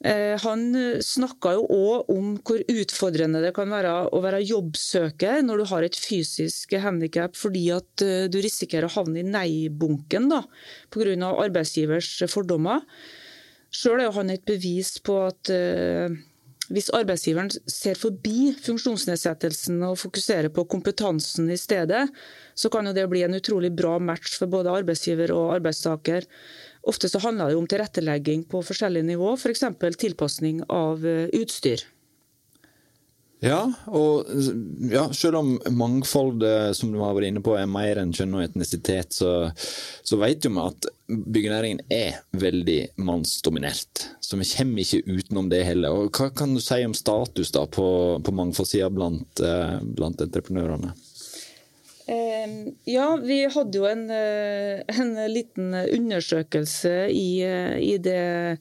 Eh, 0.00 0.32
han 0.40 0.62
snakka 1.04 1.52
jo 1.58 1.64
òg 1.76 2.12
om 2.14 2.30
hvor 2.40 2.62
utfordrende 2.72 3.42
det 3.44 3.50
kan 3.56 3.68
være 3.68 3.92
å 4.16 4.22
være 4.24 4.40
jobbsøker 4.48 5.42
når 5.44 5.60
du 5.60 5.66
har 5.74 5.84
et 5.84 5.98
fysisk 6.00 6.72
handikap, 6.80 7.36
fordi 7.36 7.66
at 7.76 8.04
eh, 8.06 8.24
du 8.32 8.40
risikerer 8.40 8.88
å 8.88 8.94
havne 8.94 9.20
i 9.20 9.26
nei-bunken 9.28 10.30
pga. 10.88 11.28
arbeidsgivers 11.44 12.14
fordommer. 12.32 12.80
Sjøl 13.70 14.00
er 14.00 14.16
han 14.16 14.32
et 14.32 14.46
bevis 14.48 14.96
på 15.04 15.20
at 15.28 15.52
eh, 15.52 16.16
hvis 16.70 16.90
arbeidsgiveren 16.94 17.50
ser 17.66 17.98
forbi 17.98 18.52
funksjonsnedsettelsen 18.62 19.80
og 19.88 19.98
fokuserer 19.98 20.52
på 20.54 20.64
kompetansen 20.70 21.50
i 21.50 21.58
stedet, 21.58 22.04
så 22.54 22.70
kan 22.70 22.86
jo 22.86 22.94
det 22.94 23.08
bli 23.10 23.24
en 23.26 23.34
utrolig 23.34 23.72
bra 23.74 23.96
match 23.98 24.36
for 24.38 24.50
både 24.50 24.70
arbeidsgiver 24.80 25.32
og 25.34 25.56
arbeidstaker. 25.56 26.28
Ofte 26.88 27.10
så 27.12 27.20
handler 27.20 27.50
det 27.50 27.60
om 27.60 27.68
tilrettelegging 27.68 28.46
på 28.48 28.62
forskjellige 28.64 29.10
nivå, 29.12 29.34
f.eks. 29.36 29.66
For 29.80 30.02
tilpasning 30.04 30.62
av 30.68 31.06
eh, 31.06 31.26
utstyr. 31.40 31.84
Ja, 33.40 33.60
og 33.88 34.28
ja, 34.92 35.06
selv 35.16 35.38
om 35.38 35.54
mangfoldet 35.72 36.76
som 36.76 36.90
du 36.92 36.98
har 37.00 37.14
vært 37.16 37.30
inne 37.30 37.42
på, 37.44 37.54
er 37.56 37.70
mer 37.72 37.96
enn 38.02 38.12
kjønn 38.12 38.36
og 38.36 38.44
etnisitet, 38.44 39.16
så, 39.16 39.48
så 40.04 40.18
vet 40.20 40.44
vi 40.44 40.52
at 40.60 40.88
byggenæringen 41.08 41.80
er 41.88 42.20
veldig 42.36 43.00
mannsdominert. 43.00 44.04
Så 44.20 44.36
vi 44.36 44.48
kommer 44.50 44.84
ikke 44.84 45.00
utenom 45.08 45.48
det 45.52 45.62
heller. 45.70 45.96
Og 45.96 46.12
hva 46.12 46.28
kan 46.36 46.52
du 46.52 46.60
si 46.60 46.82
om 46.84 46.96
status 46.96 47.54
da 47.56 47.64
på, 47.64 47.86
på 48.20 48.36
mangfoldsida 48.36 48.92
blant, 48.92 49.40
eh, 49.40 49.78
blant 49.88 50.20
entreprenørene? 50.20 50.92
Ja, 52.90 53.16
vi 53.22 53.44
hadde 53.46 53.78
jo 53.78 53.84
en, 53.86 54.08
eh, 54.10 54.80
en 54.98 55.12
liten 55.30 55.74
undersøkelse 55.74 56.94
i, 57.14 57.42
eh, 57.46 57.76
i 57.78 57.98
det, 58.02 58.58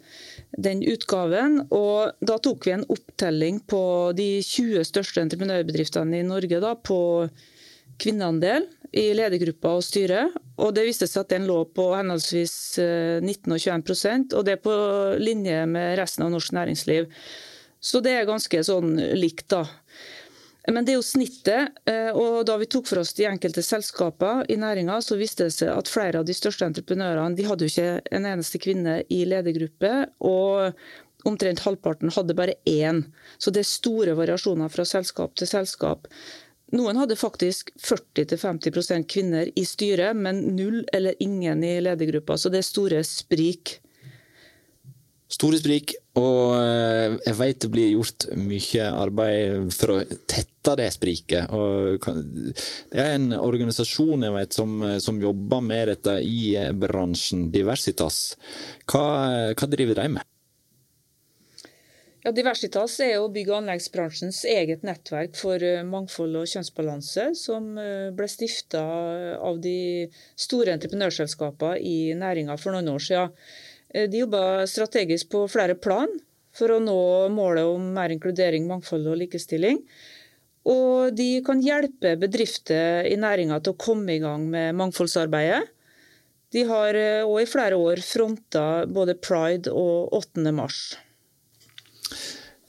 den 0.58 0.84
utgaven. 0.84 1.64
Og 1.72 2.12
da 2.22 2.38
tok 2.38 2.68
vi 2.68 2.76
en 2.76 2.86
opptelling 2.86 3.62
på 3.66 4.14
de 4.18 4.42
20 4.46 4.86
største 4.86 5.24
entreprenørbedriftene 5.26 6.20
i 6.20 6.28
Norge 6.28 6.62
da, 6.62 6.76
på 6.76 7.30
kvinneandel 8.00 8.68
i 8.94 9.10
ledergruppa 9.18 9.76
og 9.80 9.86
styret. 9.86 10.36
Og 10.60 10.74
det 10.76 10.86
viste 10.88 11.08
seg 11.10 11.26
at 11.26 11.34
den 11.34 11.48
lå 11.50 11.64
på 11.74 11.90
henholdsvis 11.96 12.56
19 12.78 13.26
eh, 13.26 13.56
og 13.56 13.60
21% 13.66 14.38
og 14.38 14.46
det 14.46 14.58
er 14.58 14.64
på 14.64 14.78
linje 15.22 15.66
med 15.70 15.98
resten 16.00 16.26
av 16.26 16.34
norsk 16.36 16.54
næringsliv. 16.58 17.10
Så 17.80 18.02
det 18.04 18.14
er 18.14 18.28
ganske 18.28 18.60
sånn 18.68 18.98
likt, 19.16 19.48
da. 19.54 19.64
Men 20.68 20.86
det 20.86 20.94
er 20.94 21.00
jo 21.00 21.06
snittet. 21.06 21.78
Eh, 21.88 22.12
og 22.12 22.46
Da 22.46 22.58
vi 22.60 22.68
tok 22.68 22.88
for 22.90 23.02
oss 23.02 23.14
de 23.18 23.28
enkelte 23.30 23.64
selskapene 23.64 24.46
i 24.52 24.58
næringa, 24.60 25.00
så 25.02 25.18
viste 25.20 25.48
det 25.48 25.56
seg 25.56 25.72
at 25.72 25.92
flere 25.92 26.20
av 26.20 26.28
de 26.28 26.36
største 26.36 26.68
entreprenørene 26.68 27.38
de 27.38 27.48
hadde 27.48 27.66
jo 27.66 27.72
ikke 27.72 28.02
en 28.18 28.28
eneste 28.28 28.60
kvinne 28.62 29.00
i 29.10 29.24
ledergruppe. 29.30 30.10
og 30.20 30.76
Omtrent 31.28 31.60
halvparten 31.66 32.14
hadde 32.16 32.36
bare 32.36 32.56
én. 32.64 33.04
Så 33.38 33.52
det 33.52 33.66
er 33.66 33.68
store 33.68 34.14
variasjoner 34.16 34.72
fra 34.72 34.86
selskap 34.88 35.36
til 35.36 35.50
selskap. 35.52 36.08
Noen 36.72 37.00
hadde 37.02 37.18
faktisk 37.20 37.74
40-50% 37.82 39.08
kvinner 39.10 39.50
i 39.58 39.66
styret, 39.66 40.16
men 40.16 40.56
null 40.56 40.84
eller 40.94 41.18
ingen 41.20 41.64
i 41.66 41.80
ledergruppa. 41.82 42.38
Så 42.38 42.52
det 42.54 42.62
er 42.62 42.68
store 42.68 43.04
sprik. 43.04 43.80
Store 45.30 45.60
sprik, 45.62 45.92
og 46.18 46.56
eh, 46.58 47.20
jeg 47.22 47.38
vet 47.38 47.60
det 47.62 47.70
blir 47.70 47.92
gjort 47.92 48.26
mye 48.34 48.86
arbeid 48.98 49.68
for 49.76 49.94
å 49.94 49.98
tette 50.26 50.74
det 50.80 50.88
spriket. 50.96 51.54
Og 51.54 52.02
det 52.02 52.98
er 52.98 53.14
en 53.14 53.36
organisasjon 53.38 54.26
jeg 54.26 54.34
vet 54.34 54.58
som, 54.58 54.74
som 54.98 55.22
jobber 55.22 55.62
med 55.62 55.92
dette 55.94 56.18
i 56.26 56.56
eh, 56.58 56.74
bransjen, 56.74 57.52
Diversitas. 57.54 58.40
Hva, 58.90 59.06
hva 59.54 59.70
driver 59.70 60.02
de 60.02 60.08
med? 60.18 60.26
Ja, 62.26 62.34
Diversitas 62.34 62.98
er 63.06 63.14
jo 63.20 63.30
bygg- 63.30 63.54
og 63.54 63.62
anleggsbransjens 63.62 64.42
eget 64.50 64.82
nettverk 64.82 65.38
for 65.38 65.62
eh, 65.62 65.86
mangfold 65.86 66.42
og 66.42 66.50
kjønnsbalanse, 66.50 67.30
som 67.38 67.76
ble 67.78 68.34
stifta 68.34 68.82
av 69.38 69.62
de 69.62 70.10
store 70.34 70.74
entreprenørselskapene 70.74 71.78
i 71.86 72.00
næringa 72.18 72.58
for 72.58 72.74
noen 72.74 72.96
år 72.98 73.12
siden. 73.12 73.42
Eh, 73.94 74.10
de 74.10 74.24
jobber 74.24 74.66
strategisk 74.70 75.32
på 75.34 75.46
flere 75.52 75.76
plan 75.76 76.12
for 76.56 76.74
å 76.74 76.80
nå 76.84 77.02
målet 77.34 77.68
om 77.70 77.92
mer 77.96 78.14
inkludering, 78.14 78.68
mangfold 78.70 79.08
og 79.10 79.20
likestilling. 79.22 79.82
Og 80.70 81.16
de 81.16 81.40
kan 81.46 81.62
hjelpe 81.64 82.16
bedrifter 82.20 83.08
i 83.08 83.16
næringa 83.18 83.62
til 83.64 83.74
å 83.74 83.80
komme 83.80 84.18
i 84.18 84.22
gang 84.22 84.46
med 84.52 84.76
mangfoldsarbeidet. 84.78 85.64
De 86.54 86.66
har 86.66 86.98
òg 86.98 87.36
eh, 87.38 87.46
i 87.46 87.50
flere 87.50 87.78
år 87.78 88.02
fronta 88.02 88.66
både 88.90 89.18
pride 89.22 89.72
og 89.72 90.14
8. 90.18 90.50
mars. 90.56 90.82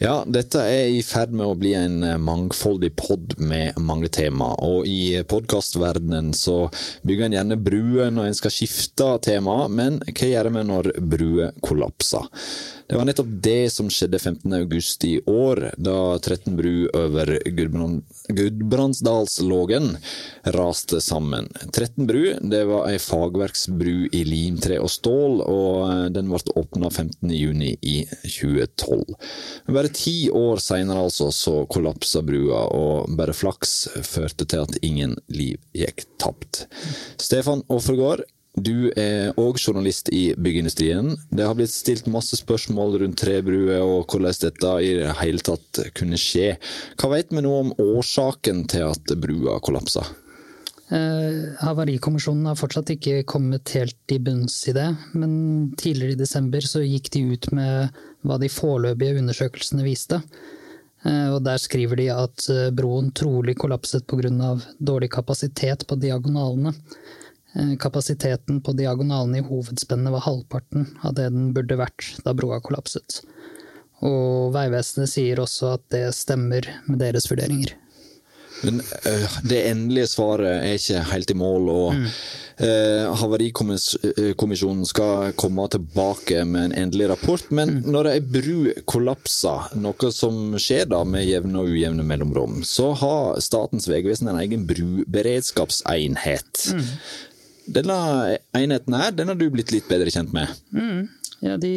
Ja, 0.01 0.23
dette 0.25 0.63
er 0.65 0.87
i 0.89 1.03
ferd 1.05 1.35
med 1.37 1.45
å 1.45 1.57
bli 1.61 1.75
en 1.77 1.99
eh, 2.09 2.17
mangfoldig 2.17 2.89
pod 2.97 3.35
med 3.37 3.77
mange 3.77 4.09
tema. 4.09 4.55
Og 4.65 4.89
i 4.89 5.21
podkastverdenen 5.29 6.33
så 6.33 6.71
bygger 7.05 7.27
en 7.27 7.37
gjerne 7.37 7.59
bruer 7.61 8.09
når 8.09 8.31
en 8.31 8.39
skal 8.39 8.55
skifte 8.55 9.11
tema, 9.29 9.67
men 9.69 10.01
hva 10.09 10.31
gjør 10.31 10.49
vi 10.57 10.65
når 10.71 10.91
bruer 11.05 11.53
kollapser? 11.61 12.25
Det 12.91 12.99
var 12.99 13.07
nettopp 13.07 13.29
det 13.45 13.69
som 13.71 13.87
skjedde 13.93 14.19
15.8 14.19 15.07
i 15.07 15.21
år, 15.31 15.75
da 15.79 16.19
13 16.19 16.57
bru 16.59 16.89
over 16.97 17.39
Gudbrandsdalslågen 17.47 19.97
raste 20.57 21.01
sammen. 21.05 21.47
13 21.69 22.07
bru 22.09 22.35
det 22.51 22.65
var 22.67 22.89
ei 22.91 22.99
fagverksbru 22.99 24.09
i 24.11 24.25
limtre 24.27 24.81
og 24.83 24.91
stål, 24.91 25.41
og 25.45 26.11
den 26.17 26.27
ble 26.33 26.41
åpna 26.59 26.91
15.6 26.91 27.79
i 27.79 28.07
2012. 28.27 29.15
Bare 29.71 29.90
ti 29.97 30.17
år 30.33 30.61
seinere 30.63 31.07
altså, 31.07 31.31
så 31.35 31.63
kollapsa 31.71 32.23
brua, 32.27 32.67
og 32.75 33.15
bare 33.19 33.37
flaks 33.37 33.89
førte 34.07 34.47
til 34.49 34.67
at 34.67 34.77
ingen 34.87 35.17
liv 35.33 35.61
gikk 35.77 36.07
tapt. 36.21 36.65
Stefan 37.21 37.65
Offergård, 37.73 38.25
du 38.59 38.91
er 38.99 39.31
òg 39.39 39.61
journalist 39.63 40.11
i 40.13 40.33
byggeindustrien. 40.35 41.13
Det 41.31 41.47
har 41.47 41.55
blitt 41.55 41.73
stilt 41.73 42.09
masse 42.11 42.37
spørsmål 42.41 42.99
rundt 43.03 43.21
trebruer 43.23 43.79
og 43.85 44.11
hvordan 44.11 44.35
dette 44.43 44.73
i 44.83 44.91
det 44.99 45.13
hele 45.21 45.45
tatt 45.47 45.85
kunne 45.97 46.19
skje. 46.19 46.57
Hva 46.99 47.13
vet 47.15 47.31
vi 47.31 47.45
nå 47.47 47.53
om 47.61 47.71
årsaken 47.79 48.67
til 48.73 48.91
at 48.91 49.15
brua 49.23 49.61
kollapsa? 49.63 50.03
Eh, 50.91 51.53
Havarikommisjonen 51.63 52.49
har 52.51 52.59
fortsatt 52.59 52.91
ikke 52.97 53.23
kommet 53.29 53.71
helt 53.77 54.11
i 54.15 54.19
bunns 54.19 54.57
i 54.69 54.75
det, 54.75 54.89
men 55.15 55.33
tidligere 55.79 56.17
i 56.17 56.19
desember 56.19 56.65
så 56.67 56.83
gikk 56.83 57.13
de 57.15 57.23
ut 57.31 57.51
med 57.55 58.01
hva 58.27 58.39
de 58.43 58.51
foreløpige 58.51 59.21
undersøkelsene 59.21 59.87
viste. 59.87 60.19
Eh, 61.07 61.29
og 61.31 61.45
Der 61.47 61.63
skriver 61.63 62.01
de 62.01 62.09
at 62.11 62.49
eh, 62.51 62.73
broen 62.75 63.13
trolig 63.15 63.55
kollapset 63.59 64.07
pga. 64.11 64.59
dårlig 64.79 65.11
kapasitet 65.11 65.87
på 65.87 65.97
diagonalene. 65.97 66.75
Kapasiteten 67.83 68.61
på 68.63 68.73
diagonalene 68.79 69.41
i 69.41 69.43
hovedspennet 69.43 70.13
var 70.15 70.23
halvparten 70.23 70.85
av 71.03 71.17
det 71.19 71.33
den 71.35 71.49
burde 71.51 71.81
vært 71.81 72.13
da 72.23 72.31
broa 72.31 72.61
kollapset. 72.63 73.25
Og 74.07 74.53
Vegvesenet 74.55 75.11
sier 75.11 75.43
også 75.43 75.73
at 75.75 75.83
det 75.91 76.05
stemmer 76.15 76.69
med 76.87 77.01
deres 77.03 77.27
vurderinger. 77.27 77.75
Men 78.67 78.81
uh, 78.81 79.39
det 79.47 79.63
endelige 79.71 80.11
svaret 80.11 80.61
er 80.61 80.77
ikke 80.77 81.03
helt 81.13 81.31
i 81.33 81.37
mål, 81.39 81.69
og 81.73 81.95
mm. 81.97 82.07
uh, 82.61 83.15
Havarikommisjonen 83.21 84.85
skal 84.89 85.33
komme 85.41 85.69
tilbake 85.73 86.45
med 86.49 86.69
en 86.69 86.77
endelig 86.85 87.09
rapport. 87.13 87.47
Men 87.55 87.69
mm. 87.79 87.89
når 87.95 88.11
ei 88.13 88.21
bru 88.37 88.59
kollapser, 88.91 89.73
noe 89.81 90.13
som 90.15 90.59
skjer 90.61 90.91
da 90.93 91.01
med 91.09 91.29
jevne 91.29 91.63
og 91.63 91.73
ujevne 91.73 92.05
mellomrom, 92.07 92.63
så 92.67 92.93
har 93.01 93.41
Statens 93.45 93.89
vegvesen 93.91 94.29
en 94.33 94.41
egen 94.43 94.67
bruberedskapsenhet. 94.69 96.53
Mm. 96.75 96.87
Denne 97.71 97.97
enheten 98.57 98.95
her, 98.99 99.11
den 99.15 99.29
har 99.31 99.39
du 99.39 99.47
blitt 99.53 99.73
litt 99.75 99.89
bedre 99.89 100.11
kjent 100.11 100.33
med? 100.35 100.51
Mm. 100.75 101.09
Ja, 101.41 101.57
de, 101.57 101.73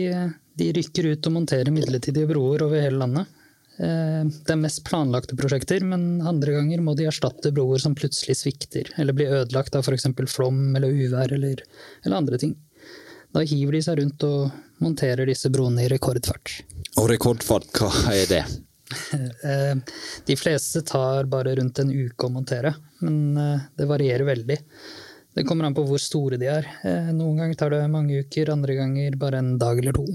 de, 0.60 0.72
rykker 0.76 1.13
ut 1.13 1.28
og 1.30 1.36
monterer 1.38 1.72
midlertidige 1.72 2.28
broer 2.30 2.65
over 2.65 2.82
hele 2.82 3.00
landet. 3.00 3.39
Eh, 3.82 4.26
det 4.46 4.54
er 4.54 4.60
mest 4.60 4.84
planlagte 4.86 5.38
prosjekter, 5.38 5.82
men 5.88 6.22
andre 6.22 6.58
ganger 6.58 6.84
må 6.86 6.94
de 6.98 7.08
erstatte 7.10 7.54
broer 7.56 7.82
som 7.82 7.96
plutselig 7.98 8.38
svikter, 8.44 8.92
eller 9.02 9.18
blir 9.18 9.34
ødelagt 9.42 9.76
av 9.76 9.88
f.eks. 9.88 10.06
flom 10.30 10.76
eller 10.78 10.94
uvær 10.94 11.34
eller, 11.34 11.64
eller 12.04 12.18
andre 12.20 12.40
ting. 12.42 12.54
Da 13.34 13.42
hiver 13.42 13.74
de 13.74 13.82
seg 13.82 13.98
rundt 13.98 14.26
og 14.28 14.84
monterer 14.84 15.26
disse 15.26 15.50
broene 15.50 15.86
i 15.86 15.90
rekordfart. 15.90 16.60
Og 17.02 17.10
rekordfart, 17.10 17.72
hva 17.80 18.14
er 18.14 18.30
det? 18.30 18.44
Eh, 18.94 19.78
de 20.28 20.36
fleste 20.38 20.84
tar 20.86 21.26
bare 21.32 21.56
rundt 21.58 21.80
en 21.82 21.90
uke 21.90 22.28
å 22.28 22.30
montere, 22.30 22.76
men 23.02 23.40
eh, 23.42 23.64
det 23.80 23.88
varierer 23.90 24.28
veldig. 24.28 24.58
Det 25.34 25.46
kommer 25.50 25.66
an 25.66 25.74
på 25.74 25.86
hvor 25.88 26.02
store 26.04 26.38
de 26.38 26.46
er. 26.52 26.68
Noen 27.16 27.40
ganger 27.40 27.58
tar 27.58 27.74
det 27.74 27.88
mange 27.90 28.20
uker, 28.22 28.52
andre 28.54 28.76
ganger 28.78 29.16
bare 29.18 29.40
en 29.42 29.56
dag 29.58 29.82
eller 29.82 29.98
to. 29.98 30.06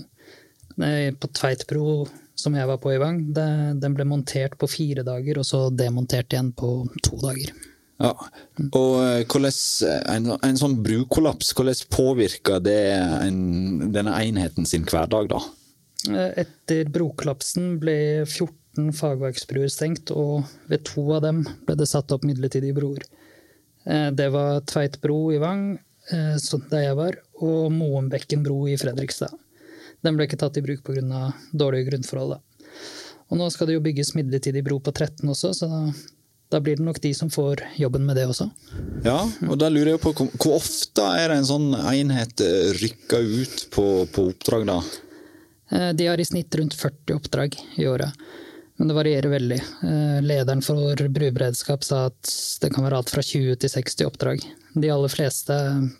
På 0.78 1.28
Tveitbro, 1.34 2.06
som 2.38 2.54
jeg 2.54 2.68
var 2.70 2.78
på 2.78 2.92
i 2.94 3.00
Vang, 3.02 3.16
den 3.34 3.96
ble 3.96 4.04
montert 4.06 4.54
på 4.60 4.68
fire 4.70 5.02
dager, 5.06 5.40
og 5.40 5.46
så 5.48 5.64
demontert 5.74 6.30
igjen 6.30 6.52
på 6.54 6.70
to 7.02 7.18
dager. 7.22 7.50
Ja, 7.98 8.12
og 8.78 8.92
eh, 9.02 9.24
hvordan, 9.26 9.54
en, 10.12 10.30
en 10.46 10.58
sånn 10.58 10.76
brukollaps, 10.84 11.50
hvordan 11.58 11.80
påvirker 11.90 12.60
det 12.62 12.78
en, 12.94 13.40
denne 13.90 14.14
enheten 14.22 14.68
sin 14.70 14.86
hverdag, 14.86 15.32
da? 15.32 15.40
Eh, 16.06 16.44
etter 16.44 16.92
brokollapsen 16.94 17.74
ble 17.82 17.98
14 18.22 18.92
fagverksbruer 18.94 19.72
stengt, 19.72 20.12
og 20.14 20.46
ved 20.70 20.86
to 20.86 21.08
av 21.16 21.24
dem 21.26 21.42
ble 21.66 21.78
det 21.80 21.90
satt 21.90 22.14
opp 22.14 22.26
midlertidige 22.28 22.76
broer. 22.78 23.02
Eh, 23.82 24.12
det 24.14 24.30
var 24.30 24.62
Tveit 24.70 25.00
bro 25.02 25.18
i 25.34 25.42
Vang, 25.42 25.72
eh, 26.12 26.38
der 26.70 26.86
jeg 26.86 26.96
var, 27.02 27.18
og 27.42 27.72
Moenbekken 27.74 28.46
bro 28.46 28.62
i 28.70 28.78
Fredrikstad. 28.78 29.34
Den 30.04 30.16
ble 30.18 30.28
ikke 30.28 30.38
tatt 30.38 30.56
i 30.60 30.62
bruk 30.62 30.84
pga. 30.86 31.32
dårlige 31.52 31.88
grunnforhold. 31.90 32.38
Og 33.28 33.36
nå 33.36 33.48
skal 33.52 33.66
det 33.68 33.74
jo 33.76 33.82
bygges 33.84 34.14
midlertidig 34.16 34.62
bro 34.64 34.78
på 34.80 34.92
13 34.94 35.28
også, 35.28 35.50
så 35.52 35.66
da, 35.68 35.80
da 36.54 36.60
blir 36.64 36.78
det 36.78 36.84
nok 36.86 37.00
de 37.04 37.10
som 37.14 37.28
får 37.30 37.60
jobben 37.76 38.06
med 38.08 38.16
det 38.16 38.24
også. 38.30 38.46
Ja, 39.04 39.18
og 39.48 39.58
da 39.60 39.68
lurer 39.68 39.96
jeg 39.96 40.00
på 40.04 40.14
hvor, 40.16 40.54
ofte 40.56 41.04
er 41.18 41.28
det 41.34 41.40
en 41.42 41.48
sånn 41.50 41.68
enhet 41.76 42.40
eh, 42.40 42.70
rykka 42.78 43.20
ut 43.20 43.66
på, 43.74 43.86
på 44.14 44.28
oppdrag, 44.32 44.64
da? 44.70 44.78
Eh, 45.74 45.90
De 45.98 46.06
har 46.08 46.20
i 46.22 46.24
snitt 46.24 46.54
rundt 46.56 46.78
40 46.78 47.18
oppdrag 47.18 47.58
i 47.76 47.84
året, 47.90 48.16
men 48.78 48.88
det 48.88 48.96
varierer 48.96 49.34
veldig. 49.34 49.60
Eh, 49.84 50.18
Lederen 50.24 50.62
for 50.64 51.04
bruberedskap 51.18 51.84
sa 51.84 52.06
at 52.08 52.32
det 52.62 52.72
kan 52.72 52.86
være 52.86 53.02
alt 53.02 53.12
fra 53.12 53.20
20 53.26 53.58
til 53.60 53.74
60 53.76 54.06
oppdrag. 54.08 54.46
De 54.78 54.88
aller 54.94 55.12
fleste 55.12 55.52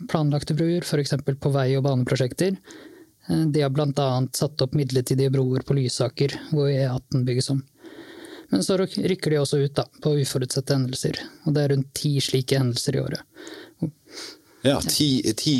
planlagte 0.09 0.55
bruer, 0.57 0.81
f.eks. 0.87 1.13
på 1.43 1.51
vei- 1.53 1.75
og 1.77 1.83
baneprosjekter. 1.85 2.55
Eh, 3.29 3.45
De 3.53 3.61
har 3.65 3.69
bl.a. 3.73 4.09
satt 4.33 4.61
opp 4.65 4.73
midlertidige 4.77 5.31
broer 5.33 5.65
på 5.65 5.77
Lysaker, 5.77 6.35
hvor 6.51 6.69
E18 6.71 7.25
bygges 7.27 7.49
om. 7.55 7.63
Men 8.49 8.63
så 8.65 8.79
rykker 8.81 9.29
de 9.29 9.37
også 9.37 9.59
ut 9.61 9.75
da, 9.77 9.85
på 10.01 10.15
uforutsette 10.23 10.73
hendelser, 10.73 11.19
og 11.45 11.53
det 11.53 11.63
er 11.63 11.73
rundt 11.75 11.91
ti 11.93 12.15
slike 12.23 12.57
hendelser 12.57 12.97
i 12.97 13.03
året. 13.03 13.21
Ja, 14.61 14.81
ti, 14.83 15.21
ti 15.39 15.53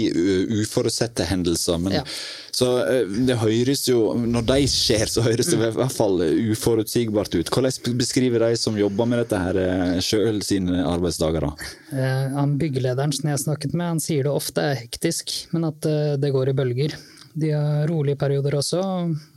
uforutsette 0.60 1.24
hendelser. 1.24 1.78
Men, 1.80 1.94
Ja. 1.94 2.04
Så 2.52 2.68
eh, 2.84 3.06
det 3.08 3.38
høres 3.40 3.86
jo 3.88 4.14
Når 4.18 4.44
de 4.50 4.58
skjer, 4.68 5.06
så 5.08 5.22
høres 5.24 5.48
det 5.48 5.56
i 5.56 5.70
hvert 5.72 5.94
fall 5.96 6.20
uforutsigbart 6.52 7.38
ut. 7.38 7.48
Hvordan 7.54 7.96
beskriver 8.02 8.44
de 8.44 8.58
som 8.60 8.76
jobber 8.76 9.08
med 9.08 9.22
dette 9.24 9.40
her 9.40 10.02
sjøl 10.04 10.42
sine 10.44 10.82
arbeidsdager? 10.84 11.46
da? 11.48 11.70
Eh, 11.94 12.26
Han 12.36 12.58
byggelederen 12.60 13.14
som 13.16 13.30
jeg 13.32 13.40
snakket 13.46 13.74
med, 13.78 13.88
han 13.88 14.04
sier 14.04 14.28
det 14.28 14.34
ofte 14.36 14.66
er 14.74 14.82
hektisk, 14.82 15.32
men 15.54 15.70
at 15.70 15.86
eh, 15.88 16.18
det 16.20 16.34
går 16.36 16.52
i 16.52 16.58
bølger. 16.60 16.98
De 17.34 17.52
har 17.54 17.88
rolige 17.90 18.18
perioder 18.20 18.58
også, 18.60 18.82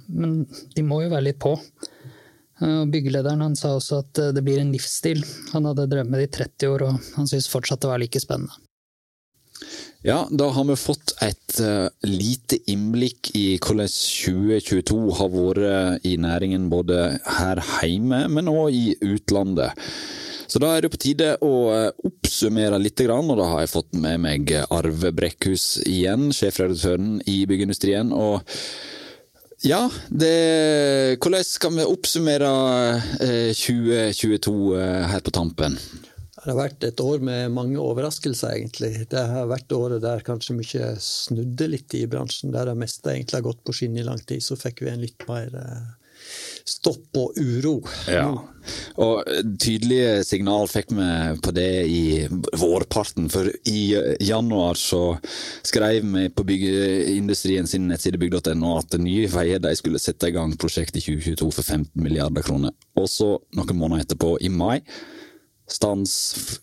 men 0.08 0.42
de 0.76 0.84
må 0.86 1.02
jo 1.04 1.12
være 1.12 1.28
litt 1.30 1.40
på. 1.42 1.56
Eh, 2.62 2.80
Og 2.82 2.90
byggelederen 2.92 3.42
han 3.44 3.56
sa 3.58 3.74
også 3.76 4.02
at 4.02 4.22
eh, 4.22 4.34
det 4.36 4.44
blir 4.46 4.60
en 4.62 4.72
livsstil. 4.74 5.24
Han 5.52 5.68
hadde 5.70 5.88
drømt 5.90 6.12
med 6.12 6.22
det 6.22 6.30
i 6.30 6.34
30 6.42 6.74
år, 6.74 6.86
og 6.88 7.16
han 7.16 7.30
syntes 7.30 7.50
fortsatt 7.52 7.82
det 7.82 7.90
var 7.90 8.02
like 8.02 8.22
spennende. 8.22 8.54
Ja, 10.02 10.24
da 10.34 10.48
har 10.50 10.66
vi 10.66 10.74
fått 10.78 11.14
et 11.22 11.60
eh, 11.62 11.86
lite 12.08 12.58
innblikk 12.70 13.30
i 13.38 13.46
hvordan 13.62 13.90
2022 13.90 14.98
har 15.20 15.30
vært 15.36 16.08
i 16.08 16.16
næringen 16.18 16.66
både 16.72 17.04
her 17.38 17.62
hjemme, 17.82 18.24
men 18.32 18.50
òg 18.50 18.74
i 18.74 18.88
utlandet. 19.12 19.78
Så 20.52 20.60
da 20.60 20.74
er 20.76 20.84
det 20.84 20.92
på 20.92 21.00
tide 21.00 21.30
å 21.40 21.52
eh, 21.72 21.90
oppsummere 22.04 22.76
litt, 22.82 23.00
og 23.08 23.36
da 23.38 23.46
har 23.54 23.62
jeg 23.62 23.72
fått 23.72 23.94
med 23.96 24.20
meg 24.20 24.50
Arve 24.68 25.12
Brekkhus 25.16 25.78
igjen, 25.88 26.28
sjefredaktøren 26.36 27.22
i 27.24 27.38
Byggeindustrien. 27.48 28.12
og 28.12 28.42
ja, 29.62 29.86
det, 30.10 31.18
hvordan 31.22 31.44
skal 31.46 31.76
vi 31.76 31.84
oppsummere 31.86 32.48
eh, 33.22 33.52
2022 33.54 34.54
eh, 34.74 35.04
her 35.12 35.22
på 35.22 35.32
tampen? 35.32 35.78
Det 36.34 36.50
har 36.50 36.58
vært 36.58 36.82
et 36.82 37.00
år 37.00 37.22
med 37.22 37.54
mange 37.54 37.78
overraskelser, 37.78 38.56
egentlig. 38.56 39.06
Det 39.12 39.22
har 39.30 39.46
vært 39.46 39.72
året 39.76 40.02
der 40.02 40.24
kanskje 40.26 40.56
mye 40.58 40.88
snudde 40.98 41.68
litt 41.70 41.94
i 41.94 42.02
bransjen. 42.10 42.50
Der 42.50 42.72
det 42.72 42.74
meste 42.80 43.14
egentlig 43.14 43.38
har 43.38 43.46
gått 43.46 43.62
på 43.62 43.76
skinn 43.78 43.94
i 43.94 44.04
lang 44.04 44.18
tid. 44.18 44.42
Så 44.42 44.58
fikk 44.58 44.82
vi 44.82 44.90
en 44.90 45.04
litt 45.06 45.22
mer 45.30 45.54
eh, 45.62 46.01
stopp 46.68 47.18
og 47.18 47.38
uro. 47.38 47.78
Ja, 48.10 48.30
og 49.02 49.26
tydelige 49.60 50.22
signal 50.26 50.68
fikk 50.70 50.92
vi 50.94 51.08
på 51.42 51.54
det 51.54 51.70
i 51.90 52.02
vårparten, 52.30 53.28
for 53.32 53.48
i 53.68 53.82
januar 54.22 54.78
så 54.78 55.16
skrev 55.66 56.06
vi 56.06 56.28
på 56.30 56.46
byggeindustrien 56.46 57.66
sin 57.70 57.88
nettside 57.90 58.20
bygg.no 58.22 58.76
at 58.78 58.98
Nye 59.02 59.30
Veier 59.32 59.62
de 59.62 59.74
skulle 59.78 60.02
sette 60.02 60.30
i 60.30 60.36
gang 60.36 60.54
prosjektet 60.60 61.02
i 61.02 61.06
2022 61.08 61.50
for 61.50 61.62
15 61.66 61.90
milliarder 62.02 62.46
kroner. 62.46 62.76
Og 62.98 63.10
så 63.10 63.34
noen 63.56 63.78
måneder 63.78 64.06
etterpå, 64.06 64.36
i 64.44 64.52
mai, 64.52 64.78
stans 65.70 66.12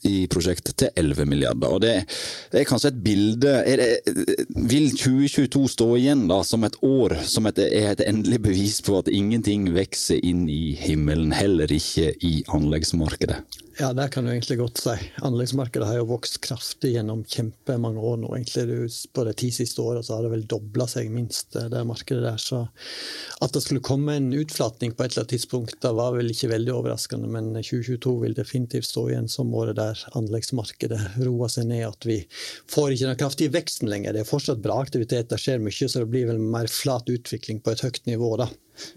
i 0.06 0.28
prosjektet 0.32 0.76
til 0.82 0.92
11 1.00 1.26
milliarder. 1.30 1.72
Og 1.72 1.82
det, 1.84 1.94
det 2.52 2.62
er 2.62 2.68
kanskje 2.70 2.92
et 2.94 3.02
bilde 3.04 3.56
det, 3.80 3.88
Vil 4.70 4.92
2022 4.94 5.64
stå 5.76 5.90
igjen 5.98 6.28
da 6.30 6.42
som 6.46 6.66
et 6.68 6.78
år 6.86 7.20
som 7.30 7.50
et, 7.50 7.60
er 7.60 7.94
et 7.94 8.06
endelig 8.08 8.42
bevis 8.50 8.82
på 8.86 9.00
at 9.00 9.12
ingenting 9.12 9.70
vokser 9.76 10.22
inn 10.26 10.48
i 10.52 10.76
himmelen, 10.80 11.34
heller 11.36 11.72
ikke 11.72 12.14
i 12.26 12.40
anleggsmarkedet? 12.54 13.42
Ja, 13.80 13.94
det 13.94 14.10
kan 14.12 14.26
du 14.26 14.32
egentlig 14.34 14.58
godt 14.60 14.78
si. 14.82 14.92
Anleggsmarkedet 15.24 15.86
har 15.88 15.96
jo 16.02 16.08
vokst 16.10 16.42
kraftig 16.44 16.90
gjennom 16.98 17.22
kjempemange 17.24 18.02
år 18.04 18.18
nå. 18.20 18.32
egentlig. 18.36 18.90
På 19.16 19.24
de 19.24 19.32
ti 19.40 19.54
siste 19.56 19.80
åra 19.80 20.02
har 20.04 20.26
det 20.26 20.32
vel 20.34 20.42
dobla 20.52 20.84
seg 20.92 21.08
minst, 21.14 21.56
eh, 21.56 21.70
det 21.72 21.86
markedet 21.88 22.26
der. 22.26 22.42
Så 22.44 22.60
at 23.40 23.54
det 23.56 23.62
skulle 23.64 23.80
komme 23.80 24.18
en 24.18 24.34
utflatning 24.36 24.92
på 24.92 25.06
et 25.06 25.14
eller 25.14 25.24
annet 25.24 25.32
tidspunkt, 25.32 25.80
det 25.80 25.94
var 25.96 26.12
vel 26.12 26.28
ikke 26.28 26.52
veldig 26.52 26.74
overraskende. 26.76 27.30
Men 27.32 27.54
2022 27.56 28.18
vil 28.26 28.36
definitivt 28.36 28.90
stå 28.90 29.06
igjen 29.14 29.32
som 29.32 29.56
året 29.56 29.80
der 29.80 30.02
anleggsmarkedet 30.12 31.00
roer 31.30 31.48
seg 31.48 31.70
ned. 31.72 31.86
At 31.88 32.04
vi 32.10 32.18
får 32.68 32.98
ikke 32.98 33.14
den 33.14 33.22
kraftige 33.22 33.54
veksten 33.54 33.88
lenger. 33.88 34.12
Det 34.12 34.26
er 34.26 34.28
fortsatt 34.34 34.60
bra 34.60 34.82
aktivitet, 34.84 35.30
det 35.32 35.40
skjer 35.40 35.64
mye, 35.64 35.88
så 35.88 36.04
det 36.04 36.10
blir 36.12 36.28
vel 36.28 36.44
mer 36.44 36.68
flat 36.68 37.08
utvikling 37.08 37.64
på 37.64 37.72
et 37.72 37.86
høyt 37.88 38.04
nivå, 38.12 38.34
da. 38.44 38.50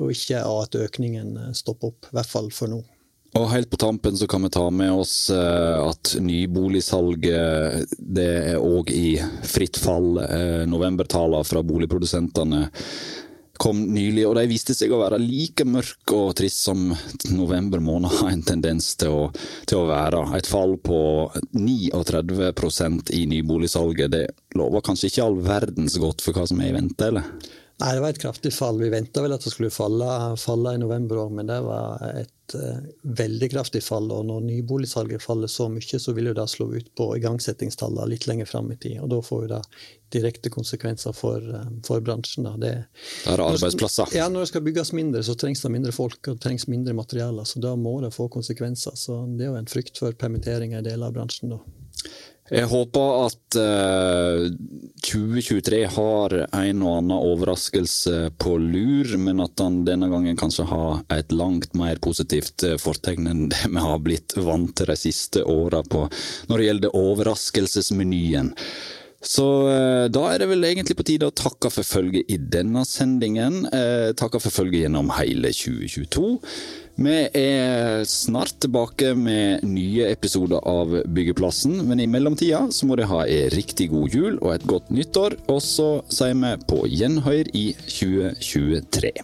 Og 0.02 0.10
ikke 0.10 0.42
at 0.42 0.74
økningen 0.74 1.36
eh, 1.38 1.54
stopper 1.54 1.94
opp, 1.94 2.10
i 2.10 2.18
hvert 2.18 2.34
fall 2.34 2.50
for 2.50 2.74
nå. 2.74 2.82
Og 3.40 3.48
helt 3.48 3.70
på 3.72 3.80
tampen 3.80 4.16
så 4.16 4.26
kan 4.28 4.42
vi 4.44 4.50
ta 4.52 4.66
med 4.70 4.92
oss 4.92 5.30
eh, 5.32 5.78
at 5.80 6.16
nyboligsalget 6.20 7.96
det 7.96 8.28
er 8.52 8.60
òg 8.60 8.92
i 8.92 9.16
fritt 9.48 9.80
fall. 9.80 10.18
Eh, 10.20 10.64
Novembertallene 10.68 11.48
fra 11.48 11.62
boligprodusentene 11.64 12.66
kom 13.62 13.78
nylig, 13.94 14.24
og 14.26 14.34
de 14.36 14.44
viste 14.50 14.74
seg 14.74 14.90
å 14.92 14.98
være 15.04 15.20
like 15.22 15.64
mørke 15.68 16.16
og 16.18 16.34
trist 16.40 16.64
som 16.66 16.88
november 17.30 17.80
måned 17.84 18.10
har 18.18 18.32
en 18.32 18.42
tendens 18.42 18.88
til 18.98 19.14
å, 19.14 19.24
til 19.70 19.84
å 19.84 19.88
være. 19.88 20.24
Et 20.36 20.50
fall 20.50 20.74
på 20.82 20.98
39% 21.54 23.12
i 23.14 23.22
nyboligsalget, 23.30 24.12
det 24.12 24.24
lover 24.58 24.82
kanskje 24.84 25.12
ikke 25.12 25.26
all 25.28 25.38
verdens 25.46 25.96
godt 26.02 26.24
for 26.24 26.34
hva 26.34 26.48
som 26.50 26.60
er 26.60 26.72
i 26.72 26.76
vente, 26.80 27.12
eller? 27.12 27.28
Nei, 27.82 27.94
det 27.94 28.02
var 28.02 28.12
et 28.12 28.20
kraftig 28.22 28.52
fall. 28.54 28.76
Vi 28.82 28.90
venta 28.92 29.22
vel 29.24 29.32
at 29.34 29.46
det 29.46 29.54
skulle 29.54 29.72
falle, 29.74 30.10
falle 30.38 30.74
i 30.74 30.82
november 30.82 31.22
òg, 31.24 31.32
men 31.38 31.48
det 31.48 31.62
var 31.64 32.02
et 32.12 32.30
eh, 32.54 32.78
veldig 33.02 33.48
kraftig 33.52 33.82
fall. 33.84 34.10
Og 34.12 34.26
når 34.28 34.44
nyboligsalget 34.46 35.22
faller 35.22 35.50
så 35.50 35.68
mye, 35.72 36.00
så 36.00 36.14
vil 36.16 36.30
jo 36.30 36.36
det 36.36 36.46
slå 36.50 36.68
ut 36.74 36.88
på 36.98 37.08
igangsettingstallene 37.18 38.08
litt 38.10 38.26
lenger 38.30 38.48
fram 38.50 38.70
i 38.72 38.78
tid. 38.80 39.00
Og 39.02 39.10
da 39.12 39.20
får 39.24 39.44
jo 39.44 39.50
det 39.54 39.62
direkte 40.12 40.52
konsekvenser 40.52 41.16
for, 41.16 41.38
eh, 41.38 41.70
for 41.86 42.04
bransjen. 42.04 42.48
Da. 42.48 42.56
Det, 42.60 42.72
det 43.24 43.34
er 43.34 43.44
arbeidsplasser. 43.46 44.14
ja, 44.16 44.28
når 44.28 44.46
det 44.46 44.52
skal 44.52 44.66
bygges 44.66 44.92
mindre, 44.96 45.22
så 45.26 45.36
trengs 45.38 45.64
det 45.64 45.72
mindre 45.72 45.94
folk 45.96 46.20
og 46.26 46.36
det 46.36 46.44
trengs 46.46 46.68
mindre 46.68 46.96
materialer. 46.98 47.48
Så 47.48 47.62
da 47.62 47.74
må 47.76 47.98
det 48.04 48.12
få 48.16 48.28
konsekvenser. 48.32 48.96
Så 48.98 49.22
det 49.36 49.46
er 49.46 49.54
jo 49.54 49.60
en 49.60 49.70
frykt 49.70 50.00
for 50.02 50.12
permitteringer 50.18 50.82
i 50.82 50.90
deler 50.90 51.08
av 51.08 51.16
bransjen 51.16 51.56
da. 51.56 51.62
Jeg 52.52 52.68
håper 52.68 53.12
at 53.24 53.56
eh, 53.56 54.42
2023 55.08 55.78
har 55.94 56.34
en 56.44 56.82
og 56.84 56.98
annen 56.98 57.14
overraskelse 57.16 58.34
på 58.36 58.58
lur, 58.60 59.14
men 59.24 59.40
at 59.40 59.62
han 59.62 59.78
denne 59.88 60.10
gangen 60.12 60.36
kanskje 60.36 60.66
har 60.68 61.00
et 61.16 61.32
langt 61.32 61.72
mer 61.78 61.96
positivt 62.04 62.66
eh, 62.68 62.76
fortegn 62.80 63.30
enn 63.30 63.46
det 63.54 63.70
vi 63.72 63.84
har 63.86 64.02
blitt 64.04 64.36
vant 64.36 64.74
til 64.76 64.92
de 64.92 64.98
siste 65.00 65.46
åra 65.48 65.80
når 65.82 66.52
det 66.52 66.66
gjelder 66.66 66.98
overraskelsesmenyen. 66.98 68.52
Så 69.22 69.46
eh, 69.70 70.04
da 70.10 70.26
er 70.32 70.42
det 70.42 70.48
vel 70.50 70.66
egentlig 70.66 70.96
på 70.98 71.06
tide 71.06 71.28
å 71.30 71.34
takke 71.34 71.70
for 71.70 71.86
følget 71.86 72.28
i 72.28 72.36
denne 72.36 72.82
sendingen. 72.88 73.62
Eh, 73.70 74.10
takke 74.18 74.42
for 74.42 74.52
følget 74.52 74.88
gjennom 74.88 75.12
hele 75.14 75.54
2022. 75.54 76.32
Vi 77.00 77.14
er 77.32 78.02
snart 78.04 78.58
tilbake 78.60 79.14
med 79.16 79.64
nye 79.64 80.10
episoder 80.12 80.60
av 80.68 80.92
Byggeplassen, 81.08 81.78
men 81.88 82.02
i 82.04 82.08
mellomtida 82.10 82.66
så 82.68 82.88
må 82.88 82.98
dere 83.00 83.08
ha 83.08 83.22
ei 83.24 83.46
riktig 83.54 83.88
god 83.94 84.12
jul 84.12 84.36
og 84.42 84.50
et 84.52 84.66
godt 84.68 84.92
nyttår, 84.92 85.38
og 85.48 85.62
så 85.64 85.90
sier 86.12 86.36
vi 86.36 86.52
på 86.68 86.82
gjenhør 86.92 87.48
i 87.56 87.70
2023. 87.88 89.14